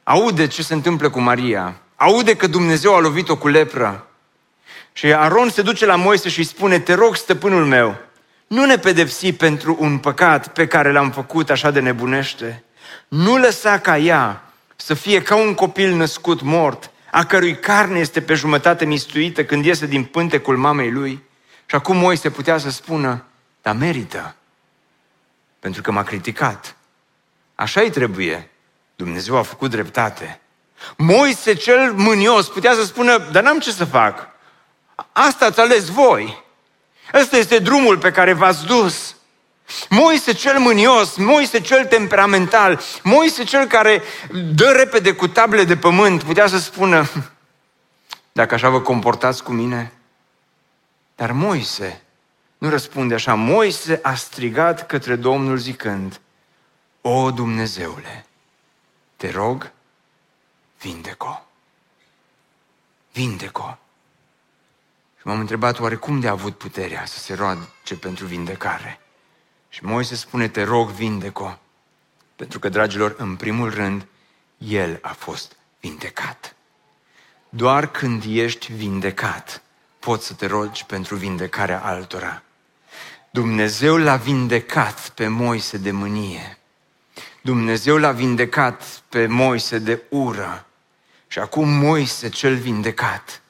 Aude 0.04 0.48
ce 0.48 0.64
se 0.64 0.74
întâmplă 0.74 1.10
cu 1.10 1.20
Maria. 1.20 1.76
Aude 1.96 2.36
că 2.36 2.48
Dumnezeu 2.48 2.96
a 2.96 3.00
lovit-o 3.00 3.36
cu 3.36 3.48
lepră. 3.48 4.08
Și 4.94 5.14
Aron 5.14 5.50
se 5.50 5.62
duce 5.62 5.86
la 5.86 5.96
Moise 5.96 6.30
și 6.30 6.40
îi 6.40 6.46
spune, 6.46 6.80
te 6.80 6.94
rog, 6.94 7.16
stăpânul 7.16 7.66
meu, 7.66 7.98
nu 8.52 8.66
ne 8.66 8.78
pedepsi 8.78 9.34
pentru 9.34 9.78
un 9.80 9.98
păcat 9.98 10.48
pe 10.48 10.68
care 10.68 10.92
l-am 10.92 11.12
făcut 11.12 11.50
așa 11.50 11.72
de 11.72 11.80
nebunește. 11.80 12.64
Nu 13.08 13.38
lăsa 13.38 13.80
ca 13.80 13.98
ea 13.98 14.44
să 14.76 14.94
fie 14.94 15.22
ca 15.22 15.36
un 15.36 15.54
copil 15.54 15.96
născut 15.96 16.42
mort, 16.42 16.92
a 17.12 17.26
cărui 17.26 17.60
carne 17.60 18.00
este 18.00 18.22
pe 18.22 18.34
jumătate 18.34 18.86
mistuită 18.86 19.44
când 19.44 19.66
iese 19.66 19.86
din 19.86 20.04
pântecul 20.04 20.58
mamei 20.58 20.92
lui. 20.92 21.24
Și 21.66 21.76
acum 21.76 21.98
Moise 21.98 22.30
putea 22.30 22.58
să 22.58 22.70
spună, 22.70 23.24
dar 23.62 23.76
merită, 23.76 24.36
pentru 25.60 25.82
că 25.82 25.92
m-a 25.92 26.04
criticat. 26.04 26.76
Așa 27.56 27.82
îi 27.82 27.90
trebuie. 27.90 28.50
Dumnezeu 28.96 29.38
a 29.38 29.42
făcut 29.42 29.70
dreptate. 29.70 30.40
Moise 30.98 31.54
cel 31.54 31.92
mânios 31.94 32.48
putea 32.48 32.74
să 32.74 32.84
spună, 32.84 33.18
dar 33.18 33.44
n-am 33.44 33.60
ce 33.60 33.72
să 33.72 33.86
fac. 33.86 34.28
Asta 35.12 35.46
ați 35.46 35.60
ales 35.60 35.88
voi. 35.88 36.50
Ăsta 37.14 37.38
este 37.38 37.60
drumul 37.60 37.98
pe 37.98 38.12
care 38.12 38.34
v-ați 38.34 38.66
dus. 38.66 39.16
Moise 39.90 40.34
cel 40.34 40.60
mânios, 40.60 41.16
Moise 41.16 41.62
cel 41.62 41.86
temperamental, 41.86 42.82
Moise 43.04 43.44
cel 43.44 43.68
care 43.68 44.02
dă 44.54 44.72
repede 44.72 45.14
cu 45.14 45.28
table 45.28 45.64
de 45.64 45.78
pământ, 45.78 46.24
putea 46.24 46.48
să 46.48 46.58
spună, 46.58 47.10
dacă 48.32 48.54
așa 48.54 48.70
vă 48.70 48.82
comportați 48.82 49.44
cu 49.44 49.52
mine. 49.52 49.92
Dar 51.16 51.32
Moise 51.32 52.02
nu 52.58 52.70
răspunde 52.70 53.14
așa. 53.14 53.34
Moise 53.34 54.00
a 54.02 54.16
strigat 54.16 54.86
către 54.86 55.16
Domnul 55.16 55.58
zicând, 55.58 56.20
O 57.02 57.32
Dumnezeule, 57.32 58.26
te 59.16 59.30
rog, 59.30 59.72
vindeco. 60.82 61.46
Vindeco. 63.12 63.81
Și 65.22 65.28
m-am 65.28 65.40
întrebat 65.40 65.80
oare 65.80 65.96
cum 65.96 66.20
de 66.20 66.28
a 66.28 66.32
avut 66.32 66.58
puterea 66.58 67.06
să 67.06 67.20
se 67.20 67.34
roage 67.34 67.96
pentru 68.00 68.26
vindecare. 68.26 69.00
Și 69.70 69.86
Moise 69.86 70.16
spune, 70.16 70.48
te 70.48 70.64
rog, 70.64 70.90
vindeco. 70.90 71.60
Pentru 72.36 72.60
că, 72.60 72.70
dragilor, 72.70 73.16
în 73.18 73.36
primul 73.36 73.74
rând, 73.74 74.06
el 74.58 75.00
a 75.02 75.14
fost 75.14 75.56
vindecat. 75.80 76.56
Doar 77.50 77.92
când 77.92 78.24
ești 78.28 78.74
vindecat, 78.74 79.62
poți 80.00 80.26
să 80.26 80.34
te 80.34 80.46
rogi 80.46 80.86
pentru 80.86 81.16
vindecarea 81.16 81.84
altora. 81.84 82.42
Dumnezeu 83.30 83.98
l-a 83.98 84.16
vindecat 84.16 85.10
pe 85.10 85.28
Moise 85.28 85.78
de 85.78 85.92
mânie. 85.92 86.58
Dumnezeu 87.42 87.98
l-a 87.98 88.12
vindecat 88.12 88.84
pe 89.10 89.26
Moise 89.28 89.80
de 89.80 90.02
ură. 90.10 90.66
Și 91.28 91.40
acum 91.40 91.70
Moise 91.70 92.30
cel 92.30 92.56
vindecat 92.56 93.41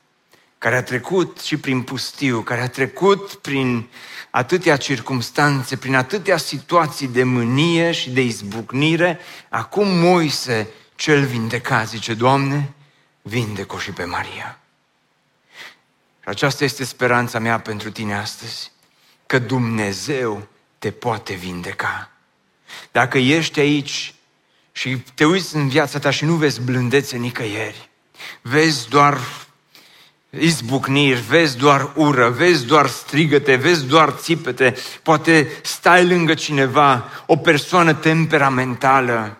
care 0.62 0.76
a 0.76 0.84
trecut 0.84 1.40
și 1.40 1.58
prin 1.58 1.82
pustiu, 1.82 2.42
care 2.42 2.62
a 2.62 2.70
trecut 2.70 3.34
prin 3.34 3.90
atâtea 4.30 4.78
circumstanțe, 4.78 5.78
prin 5.78 5.96
atâtea 5.96 6.38
situații 6.38 7.08
de 7.08 7.24
mânie 7.24 7.92
și 7.92 8.10
de 8.10 8.22
izbucnire, 8.22 9.20
acum 9.50 9.88
Moise, 9.88 10.70
cel 10.96 11.26
vindecat, 11.26 11.88
zice, 11.88 12.14
Doamne, 12.14 12.74
vindecă 13.22 13.78
și 13.80 13.92
pe 13.92 14.04
Maria. 14.04 14.60
Și 16.20 16.28
aceasta 16.28 16.64
este 16.64 16.84
speranța 16.84 17.40
mea 17.40 17.60
pentru 17.60 17.92
tine 17.92 18.16
astăzi, 18.16 18.72
că 19.26 19.40
Dumnezeu 19.40 20.48
te 20.80 20.92
poate 20.92 21.34
vindeca. 21.34 22.12
Dacă 22.92 23.18
ești 23.18 23.60
aici 23.60 24.14
și 24.72 25.04
te 25.16 25.26
uiți 25.26 25.56
în 25.56 25.70
viața 25.70 26.00
ta 26.00 26.10
și 26.10 26.26
nu 26.26 26.36
vezi 26.36 26.62
blândețe 26.62 27.18
nicăieri, 27.18 27.90
vezi 28.42 28.90
doar 28.90 29.18
izbucniri, 30.40 31.24
vezi 31.30 31.58
doar 31.58 31.92
ură, 31.96 32.30
vezi 32.30 32.66
doar 32.66 32.88
strigăte, 32.88 33.56
vezi 33.56 33.86
doar 33.86 34.10
țipete, 34.10 34.76
poate 35.04 35.48
stai 35.62 36.08
lângă 36.08 36.34
cineva, 36.34 37.10
o 37.26 37.36
persoană 37.36 37.94
temperamentală, 37.94 39.38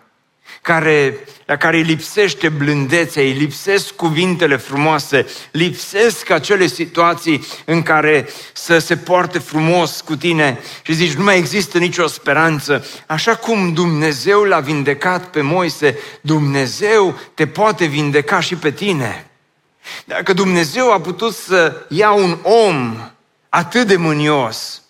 care, 0.62 1.18
la 1.46 1.56
care 1.56 1.76
îi 1.76 1.82
lipsește 1.82 2.48
blândețea, 2.48 3.22
îi 3.22 3.32
lipsesc 3.32 3.94
cuvintele 3.94 4.56
frumoase, 4.56 5.26
lipsesc 5.50 6.30
acele 6.30 6.66
situații 6.66 7.46
în 7.64 7.82
care 7.82 8.28
să 8.52 8.78
se 8.78 8.96
poarte 8.96 9.38
frumos 9.38 10.00
cu 10.00 10.16
tine 10.16 10.58
și 10.82 10.92
zici, 10.92 11.12
nu 11.12 11.24
mai 11.24 11.38
există 11.38 11.78
nicio 11.78 12.06
speranță. 12.06 12.86
Așa 13.06 13.34
cum 13.34 13.72
Dumnezeu 13.72 14.42
l-a 14.42 14.60
vindecat 14.60 15.30
pe 15.30 15.40
Moise, 15.40 15.98
Dumnezeu 16.20 17.18
te 17.34 17.46
poate 17.46 17.84
vindeca 17.84 18.40
și 18.40 18.56
pe 18.56 18.70
tine. 18.70 19.26
Dacă 20.04 20.32
Dumnezeu 20.32 20.92
a 20.92 21.00
putut 21.00 21.34
să 21.34 21.86
ia 21.88 22.12
un 22.12 22.38
om 22.42 22.96
atât 23.48 23.86
de 23.86 23.96
mânios, 23.96 24.82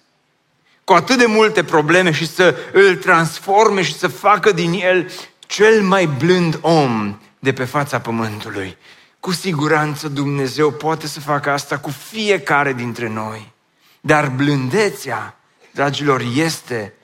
cu 0.85 0.93
atât 0.93 1.19
de 1.19 1.27
multe 1.27 1.65
probleme 1.65 2.11
și 2.11 2.27
să 2.27 2.57
îl 2.73 2.97
transforme 2.97 3.83
și 3.83 3.99
să 3.99 4.09
facă 4.09 4.53
din 4.53 4.73
el 4.73 5.11
cel 5.39 5.83
mai 5.83 6.07
blând 6.07 6.59
om 6.61 7.21
de 7.39 7.53
pe 7.53 7.65
fața 7.65 8.01
pământului. 8.01 8.77
Cu 9.21 9.33
siguranță 9.33 10.09
Dumnezeu 10.09 10.71
poate 10.71 11.07
să 11.07 11.21
facă 11.21 11.51
asta 11.51 11.79
cu 11.79 11.91
fiecare 11.91 12.73
dintre 12.73 13.09
noi. 13.09 13.53
Dar 14.01 14.29
blândețea, 14.29 15.37
dragilor, 15.71 16.23
este 16.35 16.95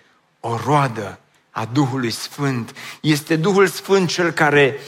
o 0.40 0.56
roadă 0.64 1.18
a 1.50 1.68
Duhului 1.72 2.10
Sfânt. 2.10 2.74
Este 3.00 3.36
Duhul 3.36 3.66
Sfânt 3.66 4.08
cel 4.08 4.30
care 4.30 4.78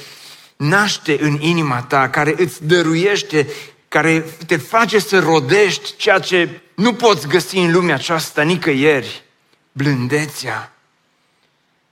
naște 0.61 1.17
în 1.21 1.41
inima 1.41 1.83
ta, 1.83 2.09
care 2.09 2.35
îți 2.37 2.67
dăruiește, 2.67 3.49
care 3.89 4.21
te 4.47 4.57
face 4.57 4.99
să 4.99 5.19
rodești 5.19 5.97
ceea 5.97 6.19
ce 6.19 6.61
nu 6.75 6.95
poți 6.95 7.29
găsi 7.29 7.57
în 7.57 7.73
lumea 7.73 7.95
aceasta 7.95 8.43
nicăieri. 8.43 9.25
Blândețea. 9.73 10.73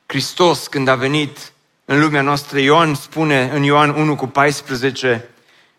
Hristos, 0.07 0.67
când 0.67 0.89
a 0.89 0.95
venit 0.95 1.53
în 1.85 2.01
lumea 2.01 2.23
noastră, 2.23 2.59
Ioan 2.59 2.95
spune 2.95 3.51
în 3.55 3.63
Ioan 3.63 3.91
1 3.91 4.17
cu 4.17 4.27
14 4.27 5.29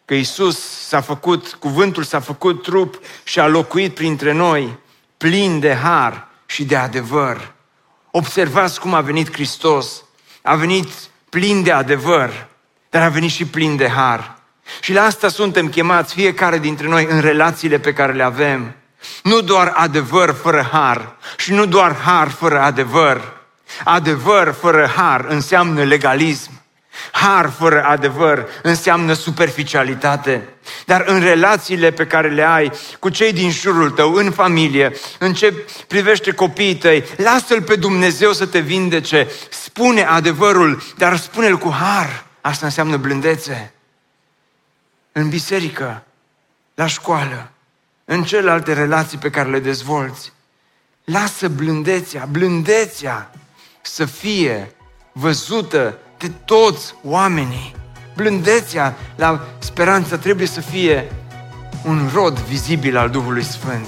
că 0.06 0.14
Isus 0.14 0.60
s-a 0.88 1.02
făcut, 1.02 1.54
cuvântul 1.60 2.04
s-a 2.04 2.20
făcut 2.20 2.64
trup 2.64 3.00
și 3.24 3.40
a 3.40 3.48
locuit 3.48 3.94
printre 3.94 4.32
noi, 4.32 4.78
plin 5.18 5.60
de 5.60 5.74
har 5.74 6.28
și 6.46 6.64
de 6.64 6.76
adevăr. 6.76 7.54
Observați 8.12 8.80
cum 8.80 8.94
a 8.94 9.02
venit 9.02 9.32
Hristos. 9.32 10.04
A 10.42 10.56
venit 10.56 10.88
plin 11.30 11.64
de 11.64 11.72
adevăr 11.72 12.50
dar 12.90 13.02
a 13.02 13.10
venit 13.10 13.32
și 13.32 13.46
plin 13.46 13.76
de 13.76 13.90
har. 13.90 14.38
Și 14.82 14.94
la 14.94 15.02
asta 15.02 15.28
suntem 15.28 15.70
chemați 15.70 16.14
fiecare 16.14 16.58
dintre 16.58 16.88
noi 16.88 17.08
în 17.10 17.20
relațiile 17.20 17.80
pe 17.80 17.94
care 17.94 18.14
le 18.14 18.24
avem. 18.24 18.76
Nu 19.24 19.42
doar 19.42 19.72
adevăr 19.76 20.36
fără 20.42 20.70
har 20.72 21.16
și 21.38 21.54
nu 21.54 21.66
doar 21.66 21.96
har 21.96 22.30
fără 22.30 22.60
adevăr. 22.62 23.38
Adevăr 23.84 24.56
fără 24.60 24.92
har 24.96 25.26
înseamnă 25.28 25.84
legalism. 25.84 26.52
Har 27.12 27.52
fără 27.58 27.84
adevăr 27.84 28.48
înseamnă 28.62 29.14
superficialitate. 29.14 30.48
Dar 30.86 31.04
în 31.08 31.20
relațiile 31.20 31.92
pe 31.92 32.06
care 32.06 32.30
le 32.30 32.44
ai 32.44 32.72
cu 33.00 33.10
cei 33.10 33.34
din 33.34 33.52
jurul 33.52 33.90
tău, 33.90 34.14
în 34.14 34.32
familie, 34.32 34.92
în 35.20 35.34
ce 35.34 35.54
privește 35.88 36.32
copiii 36.32 36.76
tăi, 36.76 37.04
lasă-L 37.18 37.62
pe 37.62 37.76
Dumnezeu 37.76 38.32
să 38.32 38.46
te 38.46 38.60
vindece. 38.60 39.28
Spune 39.50 40.04
adevărul, 40.04 40.82
dar 40.98 41.18
spune-L 41.18 41.58
cu 41.58 41.72
har. 41.72 42.29
Asta 42.42 42.66
înseamnă 42.66 42.98
blândețe. 42.98 43.74
În 45.12 45.30
biserică, 45.30 46.04
la 46.74 46.88
școală, 46.88 47.52
în 48.06 48.24
celelalte 48.24 48.74
relații 48.74 49.18
pe 49.18 49.30
care 49.30 49.50
le 49.50 49.60
dezvolți. 49.60 50.34
Lasă 51.04 51.48
blândețea, 51.48 52.26
blândețea 52.26 53.32
să 53.82 54.06
fie 54.06 54.76
văzută 55.12 55.98
de 56.18 56.30
toți 56.46 56.96
oamenii. 57.04 57.76
Blândețea 58.16 58.96
la 59.16 59.48
speranță 59.60 60.18
trebuie 60.18 60.48
să 60.48 60.62
fie 60.62 61.12
un 61.86 62.10
rod 62.14 62.40
vizibil 62.40 62.98
al 62.98 63.10
Duhului 63.10 63.44
Sfânt. 63.44 63.88